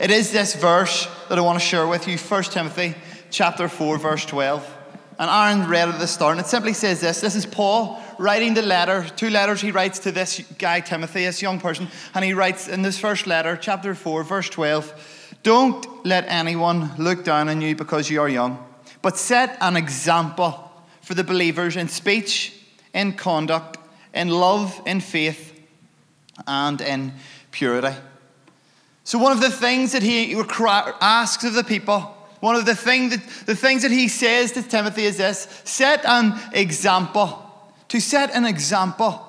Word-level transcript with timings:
It 0.00 0.10
is 0.10 0.32
this 0.32 0.56
verse 0.56 1.06
that 1.28 1.38
I 1.38 1.40
want 1.40 1.60
to 1.60 1.64
share 1.64 1.86
with 1.86 2.08
you 2.08 2.18
1 2.18 2.42
Timothy 2.44 2.96
chapter 3.30 3.68
4, 3.68 3.96
verse 3.98 4.24
12. 4.26 4.78
And 5.20 5.30
Aaron 5.30 5.70
read 5.70 5.88
at 5.88 6.00
the 6.00 6.08
start, 6.08 6.32
and 6.36 6.44
it 6.44 6.48
simply 6.48 6.72
says 6.72 7.00
this 7.00 7.20
This 7.20 7.36
is 7.36 7.46
Paul 7.46 8.02
writing 8.18 8.54
the 8.54 8.62
letter, 8.62 9.06
two 9.14 9.30
letters 9.30 9.60
he 9.60 9.70
writes 9.70 10.00
to 10.00 10.10
this 10.10 10.40
guy, 10.58 10.80
Timothy, 10.80 11.24
this 11.24 11.40
young 11.40 11.60
person. 11.60 11.86
And 12.12 12.24
he 12.24 12.34
writes 12.34 12.66
in 12.66 12.82
this 12.82 12.98
first 12.98 13.28
letter, 13.28 13.56
chapter 13.56 13.94
4, 13.94 14.24
verse 14.24 14.48
12 14.50 15.36
Don't 15.44 16.04
let 16.04 16.24
anyone 16.26 16.90
look 16.98 17.22
down 17.22 17.48
on 17.48 17.60
you 17.60 17.76
because 17.76 18.10
you 18.10 18.20
are 18.20 18.28
young, 18.28 18.64
but 19.00 19.16
set 19.16 19.56
an 19.60 19.76
example 19.76 20.72
for 21.02 21.14
the 21.14 21.24
believers 21.24 21.76
in 21.76 21.86
speech, 21.86 22.52
in 22.92 23.12
conduct, 23.12 23.78
in 24.12 24.28
love, 24.28 24.80
in 24.86 25.00
faith, 25.00 25.52
and 26.48 26.80
in 26.80 27.12
purity. 27.52 27.96
So, 29.06 29.18
one 29.18 29.32
of 29.32 29.42
the 29.42 29.50
things 29.50 29.92
that 29.92 30.02
he 30.02 30.34
asks 30.34 31.44
of 31.44 31.52
the 31.52 31.62
people, 31.62 32.00
one 32.40 32.56
of 32.56 32.64
the, 32.64 32.74
thing 32.74 33.10
that, 33.10 33.20
the 33.44 33.54
things 33.54 33.82
that 33.82 33.90
he 33.90 34.08
says 34.08 34.52
to 34.52 34.62
Timothy 34.62 35.04
is 35.04 35.18
this 35.18 35.46
set 35.64 36.04
an 36.06 36.40
example. 36.54 37.40
To 37.88 38.00
set 38.00 38.34
an 38.34 38.46
example. 38.46 39.20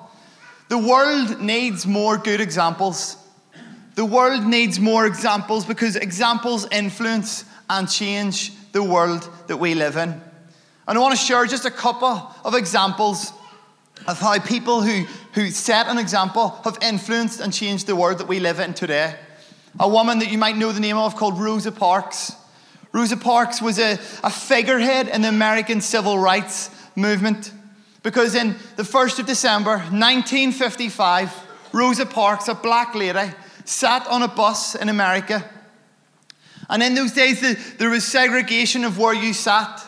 The 0.70 0.78
world 0.78 1.42
needs 1.42 1.86
more 1.86 2.16
good 2.16 2.40
examples. 2.40 3.18
The 3.96 4.04
world 4.04 4.44
needs 4.44 4.80
more 4.80 5.06
examples 5.06 5.66
because 5.66 5.94
examples 5.94 6.66
influence 6.72 7.44
and 7.68 7.88
change 7.88 8.52
the 8.72 8.82
world 8.82 9.28
that 9.46 9.58
we 9.58 9.74
live 9.74 9.96
in. 9.96 10.08
And 10.88 10.98
I 10.98 10.98
want 10.98 11.14
to 11.16 11.22
share 11.22 11.44
just 11.46 11.66
a 11.66 11.70
couple 11.70 12.34
of 12.44 12.54
examples 12.54 13.30
of 14.08 14.18
how 14.18 14.38
people 14.38 14.80
who, 14.80 15.04
who 15.34 15.50
set 15.50 15.86
an 15.86 15.98
example 15.98 16.48
have 16.64 16.78
influenced 16.80 17.40
and 17.40 17.52
changed 17.52 17.86
the 17.86 17.94
world 17.94 18.18
that 18.18 18.28
we 18.28 18.40
live 18.40 18.58
in 18.58 18.72
today 18.72 19.16
a 19.78 19.88
woman 19.88 20.18
that 20.20 20.30
you 20.30 20.38
might 20.38 20.56
know 20.56 20.72
the 20.72 20.80
name 20.80 20.96
of 20.96 21.16
called 21.16 21.38
Rosa 21.38 21.72
Parks. 21.72 22.34
Rosa 22.92 23.16
Parks 23.16 23.60
was 23.60 23.78
a, 23.78 23.98
a 24.22 24.30
figurehead 24.30 25.08
in 25.08 25.22
the 25.22 25.28
American 25.28 25.80
civil 25.80 26.18
rights 26.18 26.70
movement 26.94 27.52
because 28.02 28.34
in 28.34 28.56
the 28.76 28.82
1st 28.82 29.18
of 29.18 29.26
December 29.26 29.78
1955, 29.78 31.32
Rosa 31.72 32.06
Parks, 32.06 32.48
a 32.48 32.54
black 32.54 32.94
lady, 32.94 33.32
sat 33.64 34.06
on 34.06 34.22
a 34.22 34.28
bus 34.28 34.74
in 34.74 34.88
America. 34.88 35.44
And 36.70 36.82
in 36.82 36.94
those 36.94 37.12
days, 37.12 37.40
the, 37.40 37.58
there 37.78 37.90
was 37.90 38.04
segregation 38.04 38.84
of 38.84 38.98
where 38.98 39.14
you 39.14 39.32
sat. 39.32 39.82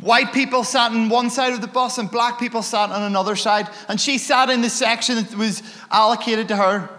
White 0.00 0.32
people 0.32 0.64
sat 0.64 0.92
on 0.92 1.08
one 1.08 1.30
side 1.30 1.52
of 1.52 1.62
the 1.62 1.66
bus 1.66 1.98
and 1.98 2.10
black 2.10 2.38
people 2.38 2.62
sat 2.62 2.90
on 2.90 3.02
another 3.02 3.36
side. 3.36 3.68
And 3.88 4.00
she 4.00 4.18
sat 4.18 4.50
in 4.50 4.60
the 4.60 4.70
section 4.70 5.16
that 5.16 5.34
was 5.34 5.62
allocated 5.90 6.48
to 6.48 6.56
her. 6.56 6.90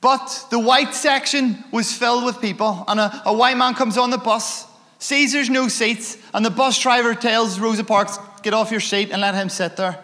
But 0.00 0.46
the 0.50 0.58
white 0.58 0.94
section 0.94 1.64
was 1.72 1.92
filled 1.92 2.24
with 2.24 2.40
people, 2.40 2.84
and 2.86 3.00
a, 3.00 3.22
a 3.26 3.32
white 3.32 3.56
man 3.56 3.74
comes 3.74 3.98
on 3.98 4.10
the 4.10 4.18
bus, 4.18 4.66
sees 4.98 5.32
there's 5.32 5.50
no 5.50 5.68
seats, 5.68 6.16
and 6.32 6.44
the 6.44 6.50
bus 6.50 6.78
driver 6.80 7.14
tells 7.14 7.58
Rosa 7.58 7.84
Parks, 7.84 8.18
Get 8.42 8.54
off 8.54 8.70
your 8.70 8.80
seat 8.80 9.10
and 9.10 9.20
let 9.20 9.34
him 9.34 9.48
sit 9.48 9.76
there. 9.76 10.02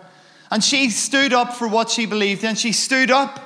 And 0.50 0.62
she 0.62 0.91
stood 0.91 1.33
up 1.33 1.55
for 1.55 1.69
what 1.69 1.91
she 1.91 2.06
believed 2.06 2.45
in. 2.45 2.55
She 2.55 2.72
stood 2.72 3.11
up. 3.11 3.41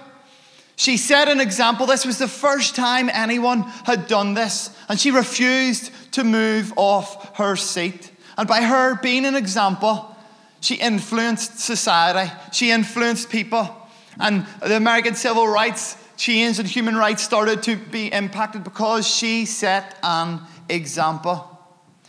She 0.77 0.97
set 0.97 1.29
an 1.29 1.41
example. 1.41 1.87
This 1.87 2.05
was 2.05 2.19
the 2.19 2.29
first 2.29 2.75
time 2.75 3.11
anyone 3.13 3.63
had 3.85 4.07
done 4.07 4.35
this. 4.35 4.71
And 4.89 4.99
she 4.99 5.11
refused 5.11 5.91
to 6.13 6.25
move 6.25 6.73
off 6.77 7.37
her 7.37 7.57
seat. 7.57 8.11
And 8.37 8.47
by 8.47 8.63
her 8.63 8.97
being 9.01 9.25
an 9.25 9.35
example, 9.35 10.17
she 10.61 10.77
influenced 10.77 11.59
society, 11.59 12.33
she 12.53 12.71
influenced 12.71 13.31
people. 13.31 13.75
And 14.21 14.47
the 14.61 14.77
American 14.77 15.15
civil 15.15 15.47
rights 15.47 15.97
change 16.19 16.59
and 16.59 16.69
human 16.69 16.97
rights 16.97 17.23
started 17.23 17.63
to 17.63 17.77
be 17.77 18.09
impacted 18.13 18.65
because 18.65 19.07
she 19.07 19.47
set 19.47 19.97
an 20.03 20.41
example. 20.69 21.49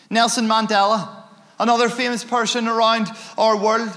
Nelson 0.09 0.47
Mandela, 0.47 1.07
another 1.59 1.87
famous 1.87 2.23
person 2.23 2.67
around 2.67 3.07
our 3.37 3.55
world, 3.55 3.89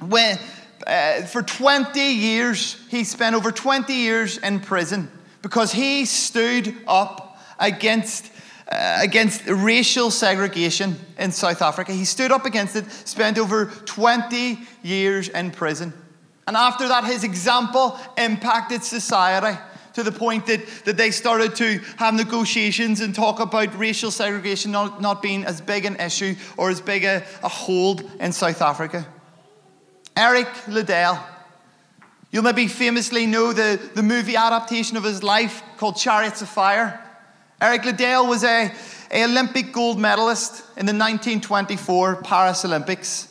when, 0.00 0.38
uh, 0.86 1.22
for 1.22 1.42
20 1.42 2.00
years, 2.00 2.82
he 2.88 3.04
spent 3.04 3.36
over 3.36 3.52
20 3.52 3.92
years 3.92 4.38
in 4.38 4.58
prison 4.58 5.10
because 5.42 5.70
he 5.72 6.06
stood 6.06 6.74
up 6.88 7.38
against 7.60 8.30
uh, 8.68 9.00
against 9.02 9.46
racial 9.46 10.10
segregation 10.10 10.96
in 11.18 11.30
South 11.30 11.60
Africa. 11.60 11.92
He 11.92 12.06
stood 12.06 12.32
up 12.32 12.46
against 12.46 12.74
it, 12.74 12.90
spent 12.90 13.36
over 13.36 13.66
20 13.66 14.58
years 14.82 15.28
in 15.28 15.50
prison. 15.50 15.92
And 16.46 16.56
after 16.56 16.88
that, 16.88 17.04
his 17.04 17.24
example 17.24 17.98
impacted 18.18 18.82
society 18.82 19.58
to 19.94 20.02
the 20.02 20.12
point 20.12 20.46
that, 20.46 20.66
that 20.84 20.96
they 20.96 21.10
started 21.10 21.54
to 21.56 21.78
have 21.96 22.14
negotiations 22.14 23.00
and 23.00 23.14
talk 23.14 23.40
about 23.40 23.76
racial 23.78 24.10
segregation 24.10 24.72
not, 24.72 25.00
not 25.00 25.22
being 25.22 25.44
as 25.44 25.60
big 25.60 25.84
an 25.84 25.96
issue 25.96 26.34
or 26.56 26.70
as 26.70 26.80
big 26.80 27.04
a, 27.04 27.24
a 27.42 27.48
hold 27.48 28.10
in 28.20 28.32
South 28.32 28.62
Africa. 28.62 29.06
Eric 30.16 30.48
Liddell, 30.68 31.18
you'll 32.30 32.42
maybe 32.42 32.66
famously 32.66 33.26
know 33.26 33.52
the, 33.52 33.80
the 33.94 34.02
movie 34.02 34.36
adaptation 34.36 34.96
of 34.96 35.04
his 35.04 35.22
life 35.22 35.62
called 35.76 35.96
Chariots 35.96 36.42
of 36.42 36.48
Fire. 36.48 36.98
Eric 37.60 37.84
Liddell 37.84 38.26
was 38.26 38.44
a, 38.44 38.72
a 39.10 39.24
Olympic 39.24 39.72
gold 39.72 39.98
medalist 39.98 40.60
in 40.76 40.86
the 40.86 40.92
1924 40.92 42.16
Paris 42.16 42.64
Olympics. 42.64 43.28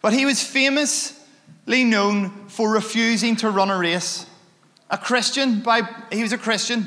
But 0.00 0.12
he 0.12 0.24
was 0.24 0.42
famous 0.42 1.15
known 1.66 2.30
for 2.48 2.70
refusing 2.70 3.36
to 3.36 3.50
run 3.50 3.70
a 3.70 3.76
race. 3.76 4.26
A 4.88 4.96
Christian, 4.96 5.60
by, 5.60 5.82
he 6.12 6.22
was 6.22 6.32
a 6.32 6.38
Christian, 6.38 6.86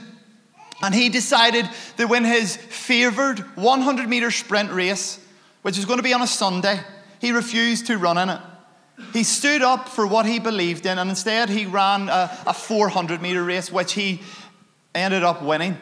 and 0.81 0.95
he 0.95 1.09
decided 1.09 1.67
that 1.97 2.07
when 2.07 2.23
his 2.23 2.55
favoured 2.55 3.39
100 3.57 4.07
metre 4.07 4.31
sprint 4.31 4.71
race, 4.71 5.19
which 5.61 5.75
was 5.75 5.85
going 5.85 5.99
to 5.99 6.03
be 6.03 6.13
on 6.13 6.21
a 6.21 6.27
Sunday, 6.27 6.79
he 7.19 7.31
refused 7.31 7.87
to 7.87 7.97
run 7.97 8.17
in 8.17 8.29
it. 8.29 8.39
He 9.13 9.23
stood 9.23 9.61
up 9.61 9.89
for 9.89 10.07
what 10.07 10.25
he 10.25 10.39
believed 10.39 10.85
in, 10.85 10.97
and 10.97 11.09
instead 11.09 11.49
he 11.49 11.65
ran 11.65 12.07
a, 12.09 12.31
a 12.47 12.53
400 12.53 13.21
metre 13.21 13.43
race, 13.43 13.71
which 13.71 13.93
he 13.93 14.21
ended 14.95 15.23
up 15.23 15.41
winning. 15.41 15.77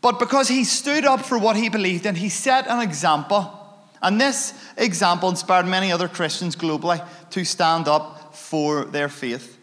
But 0.00 0.18
because 0.18 0.48
he 0.48 0.64
stood 0.64 1.06
up 1.06 1.22
for 1.22 1.38
what 1.38 1.56
he 1.56 1.70
believed 1.70 2.04
in, 2.04 2.14
he 2.14 2.28
set 2.28 2.66
an 2.66 2.80
example 2.80 3.63
and 4.04 4.20
this 4.20 4.54
example 4.76 5.28
inspired 5.30 5.66
many 5.66 5.90
other 5.90 6.08
Christians 6.08 6.54
globally 6.54 7.04
to 7.30 7.44
stand 7.44 7.88
up 7.88 8.34
for 8.34 8.84
their 8.84 9.08
faith. 9.08 9.58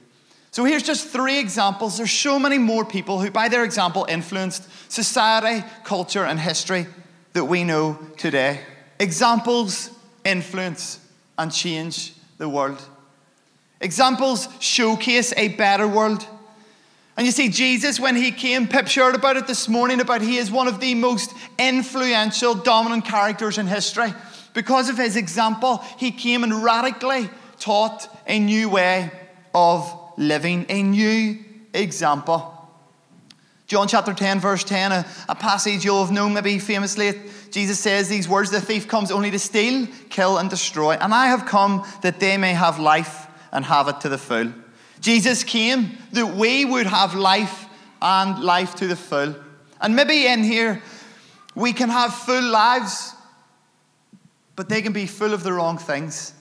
So 0.51 0.65
here's 0.65 0.83
just 0.83 1.07
three 1.07 1.39
examples. 1.39 1.97
There's 1.97 2.11
so 2.11 2.37
many 2.37 2.57
more 2.57 2.83
people 2.83 3.21
who, 3.21 3.31
by 3.31 3.47
their 3.47 3.63
example, 3.63 4.05
influenced 4.09 4.67
society, 4.91 5.65
culture, 5.85 6.25
and 6.25 6.37
history 6.37 6.87
that 7.33 7.45
we 7.45 7.63
know 7.63 7.97
today. 8.17 8.59
Examples 8.99 9.91
influence 10.25 10.99
and 11.37 11.53
change 11.53 12.13
the 12.37 12.49
world. 12.49 12.81
Examples 13.79 14.49
showcase 14.59 15.33
a 15.37 15.49
better 15.49 15.87
world. 15.87 16.27
And 17.15 17.25
you 17.25 17.31
see, 17.31 17.49
Jesus, 17.49 17.99
when 17.99 18.15
he 18.15 18.31
came, 18.31 18.67
Pip 18.67 18.87
shared 18.87 19.15
about 19.15 19.37
it 19.37 19.47
this 19.47 19.69
morning, 19.69 20.01
about 20.01 20.21
he 20.21 20.37
is 20.37 20.51
one 20.51 20.67
of 20.67 20.79
the 20.79 20.95
most 20.95 21.33
influential, 21.57 22.55
dominant 22.55 23.05
characters 23.05 23.57
in 23.57 23.67
history. 23.67 24.13
Because 24.53 24.89
of 24.89 24.97
his 24.97 25.15
example, 25.15 25.77
he 25.97 26.11
came 26.11 26.43
and 26.43 26.63
radically 26.63 27.29
taught 27.59 28.07
a 28.27 28.39
new 28.39 28.69
way 28.69 29.11
of 29.53 29.91
living, 30.17 30.65
a 30.69 30.83
new 30.83 31.39
example. 31.73 32.57
John 33.67 33.87
chapter 33.87 34.13
10, 34.13 34.41
verse 34.41 34.65
10, 34.65 34.91
a, 34.91 35.05
a, 35.29 35.35
passage 35.35 35.85
you'll 35.85 36.03
have 36.03 36.11
known 36.11 36.33
maybe 36.33 36.59
famously. 36.59 37.13
Jesus 37.51 37.79
says 37.79 38.09
these 38.09 38.27
words 38.27 38.51
The 38.51 38.59
thief 38.59 38.87
comes 38.87 39.11
only 39.11 39.31
to 39.31 39.39
steal, 39.39 39.87
kill, 40.09 40.37
and 40.39 40.49
destroy. 40.49 40.95
And 40.95 41.13
I 41.13 41.27
have 41.27 41.45
come 41.45 41.85
that 42.01 42.19
they 42.19 42.35
may 42.35 42.53
have 42.53 42.79
life 42.79 43.27
and 43.53 43.63
have 43.63 43.87
it 43.87 44.01
to 44.01 44.09
the 44.09 44.17
full. 44.17 44.51
Jesus 44.99 45.45
came 45.45 45.97
that 46.11 46.35
we 46.35 46.65
would 46.65 46.85
have 46.85 47.15
life 47.15 47.65
and 48.01 48.43
life 48.43 48.75
to 48.75 48.87
the 48.87 48.97
full. 48.97 49.35
And 49.79 49.95
maybe 49.95 50.27
in 50.27 50.43
here, 50.43 50.81
we 51.55 51.71
can 51.71 51.89
have 51.89 52.13
full 52.13 52.43
lives 52.43 53.13
but 54.61 54.69
they 54.69 54.83
can 54.83 54.93
be 54.93 55.07
full 55.07 55.33
of 55.33 55.41
the 55.41 55.51
wrong 55.51 55.79
things. 55.79 56.35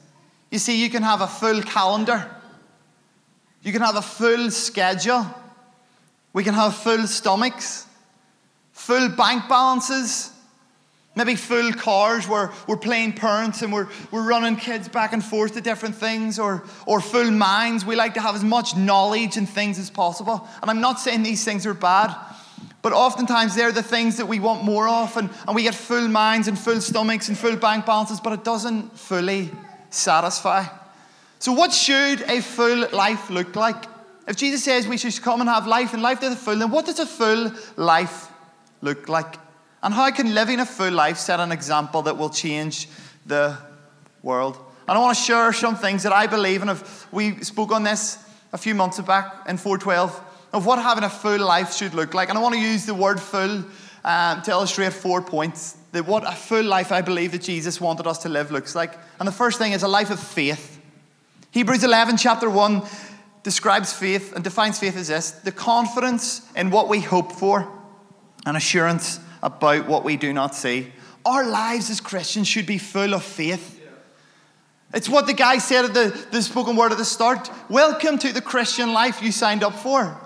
You 0.50 0.58
see, 0.58 0.78
you 0.78 0.90
can 0.90 1.02
have 1.02 1.22
a 1.22 1.26
full 1.26 1.62
calendar, 1.62 2.31
you 3.62 3.72
can 3.72 3.81
have 3.81 3.96
a 3.96 4.02
full 4.02 4.50
schedule, 4.50 5.25
we 6.34 6.44
can 6.44 6.52
have 6.52 6.76
full 6.76 7.06
stomachs, 7.06 7.87
full 8.72 9.08
bank 9.08 9.49
balances. 9.49 10.32
Maybe 11.17 11.34
full 11.34 11.72
cars 11.72 12.28
where 12.28 12.52
we're 12.69 12.76
playing 12.76 13.14
parents 13.14 13.62
and 13.62 13.72
we're, 13.72 13.88
we're 14.11 14.28
running 14.28 14.56
kids 14.56 14.87
back 14.87 15.14
and 15.14 15.25
forth 15.25 15.55
to 15.55 15.62
different 15.62 15.94
things, 15.94 16.38
or, 16.38 16.62
or 16.87 17.00
full 17.00 17.31
minds. 17.31 17.87
We 17.87 17.96
like 17.96 18.12
to 18.14 18.20
have 18.20 18.34
as 18.34 18.44
much 18.44 18.76
knowledge 18.76 19.38
and 19.38 19.49
things 19.49 19.78
as 19.78 19.88
possible. 19.88 20.46
And 20.61 20.70
I'm 20.70 20.82
not 20.82 21.00
saying 21.00 21.23
these 21.23 21.43
things 21.43 21.64
are 21.64 21.75
bad, 21.75 22.14
but 22.82 22.92
oftentimes 22.92 23.54
they're 23.54 23.72
the 23.72 23.82
things 23.82 24.16
that 24.16 24.26
we 24.26 24.40
want 24.40 24.64
more 24.64 24.88
of, 24.88 25.16
and, 25.16 25.30
and 25.46 25.54
we 25.54 25.62
get 25.62 25.74
full 25.74 26.08
minds 26.08 26.48
and 26.48 26.58
full 26.58 26.80
stomachs 26.80 27.28
and 27.28 27.36
full 27.36 27.56
bank 27.56 27.86
balances, 27.86 28.20
but 28.20 28.32
it 28.32 28.44
doesn't 28.44 28.98
fully 28.98 29.50
satisfy. 29.90 30.64
So, 31.38 31.52
what 31.52 31.72
should 31.72 32.22
a 32.22 32.40
full 32.40 32.88
life 32.90 33.30
look 33.30 33.56
like? 33.56 33.84
If 34.26 34.36
Jesus 34.36 34.62
says 34.62 34.86
we 34.86 34.96
should 34.96 35.20
come 35.22 35.40
and 35.40 35.50
have 35.50 35.66
life 35.66 35.92
and 35.92 36.02
life 36.02 36.20
to 36.20 36.30
the 36.30 36.36
full, 36.36 36.56
then 36.56 36.70
what 36.70 36.86
does 36.86 36.98
a 36.98 37.06
full 37.06 37.52
life 37.76 38.28
look 38.80 39.08
like? 39.08 39.36
And 39.82 39.94
how 39.94 40.10
can 40.10 40.34
living 40.34 40.60
a 40.60 40.66
full 40.66 40.92
life 40.92 41.16
set 41.16 41.40
an 41.40 41.52
example 41.52 42.02
that 42.02 42.16
will 42.16 42.30
change 42.30 42.88
the 43.26 43.56
world? 44.22 44.58
And 44.86 44.98
I 44.98 45.00
want 45.00 45.16
to 45.16 45.22
share 45.22 45.52
some 45.52 45.76
things 45.76 46.02
that 46.02 46.12
I 46.12 46.26
believe, 46.26 46.62
and 46.62 46.82
we 47.10 47.42
spoke 47.42 47.72
on 47.72 47.82
this 47.82 48.18
a 48.52 48.58
few 48.58 48.74
months 48.74 49.00
back 49.00 49.48
in 49.48 49.56
412, 49.56 50.20
of 50.52 50.67
what 50.67 50.81
having 50.81 51.05
a 51.05 51.11
full 51.11 51.38
life 51.38 51.75
should 51.75 51.94
look 51.94 52.14
like. 52.14 52.29
And 52.29 52.38
I 52.38 52.41
want 52.41 52.55
to 52.55 52.61
use 52.61 52.87
the 52.87 52.94
word 52.94 53.20
full 53.20 53.64
um, 54.05 54.43
to 54.43 54.50
illustrate 54.50 54.93
four 54.93 55.23
points. 55.23 55.76
That 55.93 56.06
what 56.06 56.26
a 56.26 56.35
full 56.35 56.64
life 56.64 56.93
I 56.93 57.02
believe 57.02 57.32
that 57.32 57.43
Jesus 57.43 57.81
wanted 57.81 58.06
us 58.06 58.19
to 58.19 58.29
live 58.29 58.50
looks 58.50 58.75
like. 58.75 58.97
And 59.19 59.26
the 59.26 59.32
first 59.32 59.58
thing 59.58 59.73
is 59.73 59.82
a 59.82 59.88
life 59.88 60.11
of 60.11 60.20
faith. 60.20 60.81
Hebrews 61.50 61.85
11, 61.85 62.17
chapter 62.17 62.49
1, 62.49 62.82
describes 63.43 63.93
faith 63.93 64.35
and 64.35 64.44
defines 64.44 64.79
faith 64.79 64.97
as 64.97 65.08
this 65.08 65.31
the 65.31 65.52
confidence 65.52 66.43
in 66.55 66.70
what 66.70 66.88
we 66.88 67.00
hope 67.00 67.32
for 67.32 67.69
and 68.47 68.56
assurance 68.56 69.19
about 69.43 69.88
what 69.88 70.05
we 70.05 70.17
do 70.17 70.32
not 70.32 70.55
see. 70.55 70.93
Our 71.25 71.47
lives 71.47 71.91
as 71.91 72.00
Christians 72.00 72.49
should 72.49 72.67
be 72.67 72.79
full 72.79 73.14
of 73.14 73.23
faith. 73.23 73.79
It's 74.93 75.08
what 75.08 75.26
the 75.26 75.35
guy 75.35 75.58
said 75.58 75.85
at 75.85 75.94
the, 75.94 76.26
the 76.31 76.43
spoken 76.43 76.76
word 76.76 76.93
at 76.93 76.99
the 76.99 77.05
start. 77.05 77.50
Welcome 77.69 78.19
to 78.19 78.32
the 78.32 78.41
Christian 78.41 78.93
life 78.93 79.23
you 79.23 79.31
signed 79.31 79.62
up 79.62 79.75
for. 79.75 80.19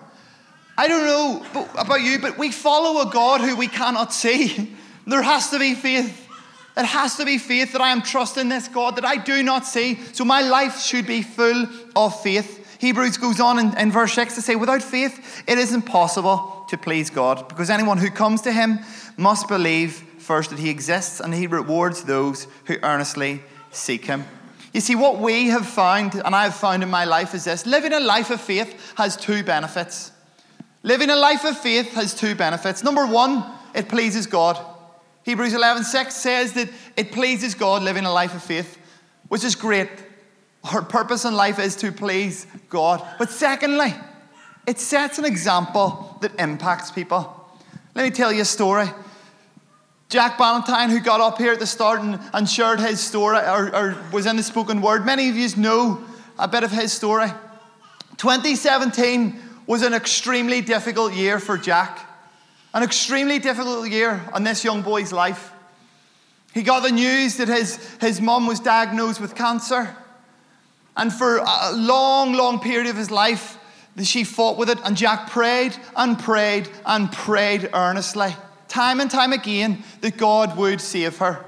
I 0.76 0.88
don't 0.88 1.06
know 1.06 1.70
about 1.78 2.02
you, 2.02 2.18
but 2.18 2.36
we 2.36 2.50
follow 2.50 3.08
a 3.08 3.12
God 3.12 3.40
who 3.40 3.56
we 3.56 3.68
cannot 3.68 4.12
see. 4.12 4.74
There 5.06 5.22
has 5.22 5.50
to 5.50 5.58
be 5.58 5.74
faith. 5.74 6.28
It 6.76 6.86
has 6.86 7.16
to 7.18 7.24
be 7.24 7.38
faith 7.38 7.72
that 7.72 7.80
I 7.80 7.90
am 7.90 8.02
trusting 8.02 8.48
this 8.48 8.66
God 8.68 8.96
that 8.96 9.04
I 9.04 9.16
do 9.16 9.42
not 9.42 9.66
see. 9.66 9.96
So 10.12 10.24
my 10.24 10.40
life 10.40 10.80
should 10.80 11.06
be 11.06 11.22
full 11.22 11.66
of 11.94 12.20
faith. 12.22 12.78
Hebrews 12.80 13.18
goes 13.18 13.38
on 13.38 13.58
in, 13.58 13.78
in 13.78 13.92
verse 13.92 14.12
6 14.14 14.34
to 14.34 14.42
say, 14.42 14.56
Without 14.56 14.82
faith, 14.82 15.44
it 15.46 15.58
is 15.58 15.72
impossible 15.72 16.66
to 16.68 16.76
please 16.76 17.10
God, 17.10 17.48
because 17.48 17.70
anyone 17.70 17.98
who 17.98 18.10
comes 18.10 18.40
to 18.42 18.52
him 18.52 18.80
must 19.16 19.46
believe 19.46 19.92
first 20.18 20.50
that 20.50 20.58
he 20.58 20.70
exists 20.70 21.20
and 21.20 21.32
he 21.32 21.46
rewards 21.46 22.02
those 22.02 22.48
who 22.64 22.76
earnestly 22.82 23.42
seek 23.70 24.06
him. 24.06 24.24
You 24.72 24.80
see, 24.80 24.96
what 24.96 25.18
we 25.20 25.48
have 25.48 25.66
found, 25.66 26.14
and 26.14 26.34
I 26.34 26.44
have 26.44 26.56
found 26.56 26.82
in 26.82 26.90
my 26.90 27.04
life, 27.04 27.32
is 27.34 27.44
this 27.44 27.64
living 27.64 27.92
a 27.92 28.00
life 28.00 28.30
of 28.30 28.40
faith 28.40 28.94
has 28.96 29.16
two 29.16 29.44
benefits. 29.44 30.10
Living 30.84 31.08
a 31.08 31.16
life 31.16 31.44
of 31.44 31.56
faith 31.56 31.94
has 31.94 32.12
two 32.12 32.34
benefits. 32.34 32.84
Number 32.84 33.06
one, 33.06 33.42
it 33.74 33.88
pleases 33.88 34.26
God. 34.26 34.62
Hebrews 35.22 35.54
11 35.54 35.82
6 35.82 36.14
says 36.14 36.52
that 36.52 36.68
it 36.94 37.10
pleases 37.10 37.54
God 37.54 37.82
living 37.82 38.04
a 38.04 38.12
life 38.12 38.34
of 38.34 38.42
faith, 38.42 38.78
which 39.28 39.44
is 39.44 39.54
great. 39.54 39.88
Our 40.62 40.82
purpose 40.82 41.24
in 41.24 41.34
life 41.34 41.58
is 41.58 41.74
to 41.76 41.90
please 41.90 42.46
God. 42.68 43.02
But 43.18 43.30
secondly, 43.30 43.94
it 44.66 44.78
sets 44.78 45.18
an 45.18 45.24
example 45.24 46.18
that 46.20 46.38
impacts 46.38 46.90
people. 46.90 47.48
Let 47.94 48.04
me 48.04 48.10
tell 48.10 48.30
you 48.30 48.42
a 48.42 48.46
story. 48.46 48.88
Jack 50.10 50.36
Ballantyne, 50.36 50.90
who 50.90 51.00
got 51.00 51.22
up 51.22 51.38
here 51.38 51.54
at 51.54 51.60
the 51.60 51.66
start 51.66 52.00
and, 52.00 52.20
and 52.34 52.46
shared 52.46 52.78
his 52.78 53.00
story, 53.00 53.38
or, 53.38 53.74
or 53.74 53.96
was 54.12 54.26
in 54.26 54.36
the 54.36 54.42
spoken 54.42 54.82
word, 54.82 55.06
many 55.06 55.30
of 55.30 55.36
you 55.36 55.48
know 55.56 56.04
a 56.38 56.46
bit 56.46 56.62
of 56.62 56.70
his 56.70 56.92
story. 56.92 57.28
2017 58.18 59.40
was 59.66 59.82
an 59.82 59.94
extremely 59.94 60.60
difficult 60.60 61.14
year 61.14 61.38
for 61.38 61.56
Jack, 61.56 62.08
an 62.72 62.82
extremely 62.82 63.38
difficult 63.38 63.88
year 63.88 64.22
on 64.32 64.44
this 64.44 64.64
young 64.64 64.82
boy's 64.82 65.12
life. 65.12 65.52
He 66.52 66.62
got 66.62 66.82
the 66.82 66.92
news 66.92 67.38
that 67.38 67.48
his, 67.48 67.76
his 68.00 68.20
mum 68.20 68.46
was 68.46 68.60
diagnosed 68.60 69.20
with 69.20 69.34
cancer. 69.34 69.96
And 70.96 71.12
for 71.12 71.38
a 71.38 71.72
long, 71.72 72.34
long 72.34 72.60
period 72.60 72.88
of 72.88 72.96
his 72.96 73.10
life, 73.10 73.58
she 74.02 74.24
fought 74.24 74.56
with 74.58 74.70
it, 74.70 74.78
and 74.84 74.96
Jack 74.96 75.30
prayed 75.30 75.76
and 75.96 76.18
prayed 76.18 76.68
and 76.84 77.10
prayed 77.10 77.70
earnestly, 77.72 78.34
time 78.68 79.00
and 79.00 79.10
time 79.10 79.32
again, 79.32 79.82
that 80.00 80.16
God 80.16 80.56
would 80.56 80.80
save 80.80 81.18
her. 81.18 81.44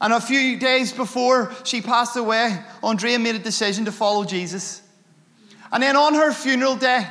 And 0.00 0.12
a 0.12 0.20
few 0.20 0.58
days 0.58 0.92
before 0.92 1.52
she 1.64 1.80
passed 1.80 2.16
away, 2.16 2.62
Andrea 2.82 3.18
made 3.18 3.36
a 3.36 3.38
decision 3.38 3.86
to 3.86 3.92
follow 3.92 4.24
Jesus. 4.24 4.82
And 5.74 5.82
then 5.82 5.96
on 5.96 6.14
her 6.14 6.32
funeral 6.32 6.76
day, 6.76 7.04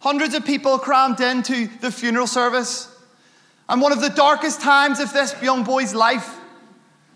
hundreds 0.00 0.34
of 0.34 0.46
people 0.46 0.78
crammed 0.78 1.20
into 1.20 1.68
the 1.82 1.92
funeral 1.92 2.26
service. 2.26 2.88
And 3.68 3.82
one 3.82 3.92
of 3.92 4.00
the 4.00 4.08
darkest 4.08 4.62
times 4.62 4.98
of 4.98 5.12
this 5.12 5.36
young 5.42 5.62
boy's 5.62 5.94
life. 5.94 6.38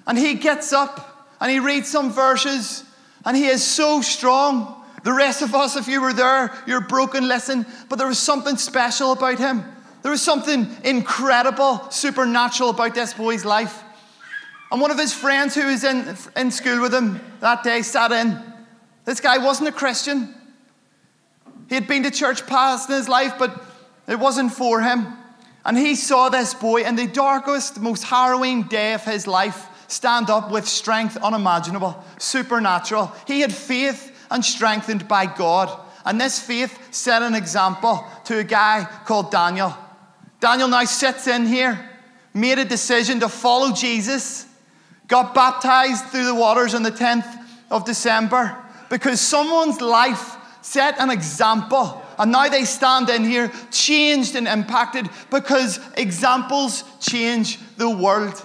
And 0.07 0.19
he 0.19 0.35
gets 0.35 0.75
up 0.75 1.35
and 1.41 1.51
he 1.51 1.61
reads 1.61 1.89
some 1.89 2.13
verses 2.13 2.85
and 3.25 3.35
he 3.35 3.47
is 3.47 3.65
so 3.65 4.03
strong. 4.03 4.85
The 5.03 5.15
rest 5.15 5.41
of 5.41 5.55
us, 5.55 5.77
if 5.77 5.89
you 5.89 6.03
were 6.03 6.13
there, 6.13 6.53
you're 6.67 6.83
broken, 6.83 7.27
listen. 7.27 7.65
But 7.89 7.97
there 7.97 8.07
was 8.07 8.19
something 8.19 8.59
special 8.59 9.13
about 9.13 9.39
him. 9.39 9.65
There 10.03 10.11
was 10.11 10.21
something 10.21 10.69
incredible, 10.85 11.91
supernatural 11.91 12.69
about 12.71 12.95
this 12.95 13.15
boy's 13.15 13.47
life. 13.47 13.83
And 14.71 14.83
one 14.83 14.91
of 14.91 14.99
his 14.99 15.15
friends 15.15 15.55
who 15.55 15.69
was 15.69 15.85
in, 15.85 16.15
in 16.37 16.51
school 16.51 16.83
with 16.83 16.93
him 16.93 17.19
that 17.41 17.65
day 17.65 17.81
sat 17.81 18.13
in. 18.13 18.39
This 19.07 19.21
guy 19.21 19.39
wasn't 19.39 19.71
a 19.71 19.73
Christian. 19.73 20.35
He 21.69 21.75
had 21.75 21.89
been 21.89 22.03
to 22.05 22.11
church 22.11 22.47
past 22.47 22.89
in 22.89 22.97
his 22.97 23.09
life, 23.09 23.35
but 23.39 23.61
it 24.07 24.19
wasn't 24.19 24.53
for 24.53 24.81
him. 24.81 25.07
And 25.65 25.77
he 25.77 25.97
saw 25.97 26.29
this 26.29 26.55
boy 26.55 26.83
in 26.83 26.95
the 26.95 27.09
darkest, 27.09 27.81
most 27.81 28.05
harrowing 28.05 28.65
day 28.65 28.95
of 28.95 29.05
his 29.05 29.27
life 29.27 29.67
stand 29.89 30.31
up 30.31 30.51
with 30.51 30.67
strength 30.67 31.17
unimaginable, 31.17 32.03
supernatural. 32.19 33.13
He 33.27 33.41
had 33.41 33.53
faith 33.53 34.13
and 34.31 34.45
strengthened 34.45 35.09
by 35.09 35.27
God. 35.27 35.81
And 36.05 36.21
this 36.21 36.39
faith 36.39 36.95
set 36.95 37.23
an 37.23 37.35
example 37.35 38.05
to 38.25 38.39
a 38.39 38.45
guy 38.45 38.87
called 39.05 39.33
Daniel. 39.33 39.77
Daniel 40.39 40.69
now 40.69 40.85
sits 40.85 41.27
in 41.27 41.47
here, 41.47 41.91
made 42.33 42.59
a 42.59 42.65
decision 42.65 43.21
to 43.21 43.29
follow 43.29 43.73
Jesus, 43.73 44.47
got 45.09 45.35
baptized 45.35 46.05
through 46.07 46.27
the 46.27 46.35
waters 46.35 46.75
on 46.75 46.83
the 46.85 46.93
10th 46.93 47.27
of 47.71 47.85
December 47.85 48.57
because 48.89 49.21
someone's 49.21 49.81
life 49.81 50.36
set 50.67 50.99
an 50.99 51.11
example. 51.11 52.03
And 52.19 52.33
now 52.33 52.49
they 52.49 52.65
stand 52.65 53.09
in 53.09 53.25
here, 53.25 53.53
changed 53.71 54.35
and 54.35 54.49
impacted 54.49 55.09
because 55.31 55.79
examples 55.97 56.83
change 57.01 57.59
the 57.77 57.89
world. 57.89 58.45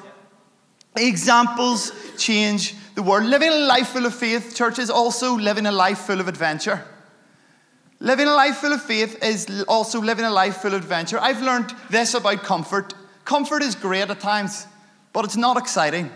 Examples 0.96 1.92
change 2.18 2.76
the 2.94 3.02
world. 3.02 3.24
Living 3.24 3.50
a 3.50 3.66
life 3.66 3.90
full 3.90 4.06
of 4.06 4.14
faith, 4.14 4.56
church, 4.56 4.78
is 4.78 4.92
also 4.92 5.36
living 5.36 5.66
a 5.66 5.72
life 5.72 6.00
full 6.00 6.20
of 6.20 6.28
adventure. 6.28 6.86
Living 8.00 8.28
a 8.28 8.34
life 8.34 8.58
full 8.58 8.74
of 8.74 8.84
faith 8.84 9.24
is 9.24 9.64
also 9.68 10.00
living 10.00 10.26
a 10.26 10.30
life 10.30 10.58
full 10.58 10.74
of 10.74 10.82
adventure. 10.82 11.20
I've 11.20 11.42
learned 11.42 11.74
this 11.90 12.14
about 12.14 12.44
comfort. 12.44 12.94
Comfort 13.26 13.64
is 13.64 13.74
great 13.74 14.10
at 14.10 14.20
times, 14.20 14.68
but 15.14 15.26
it's 15.26 15.38
not 15.38 15.58
exciting. 15.58 16.12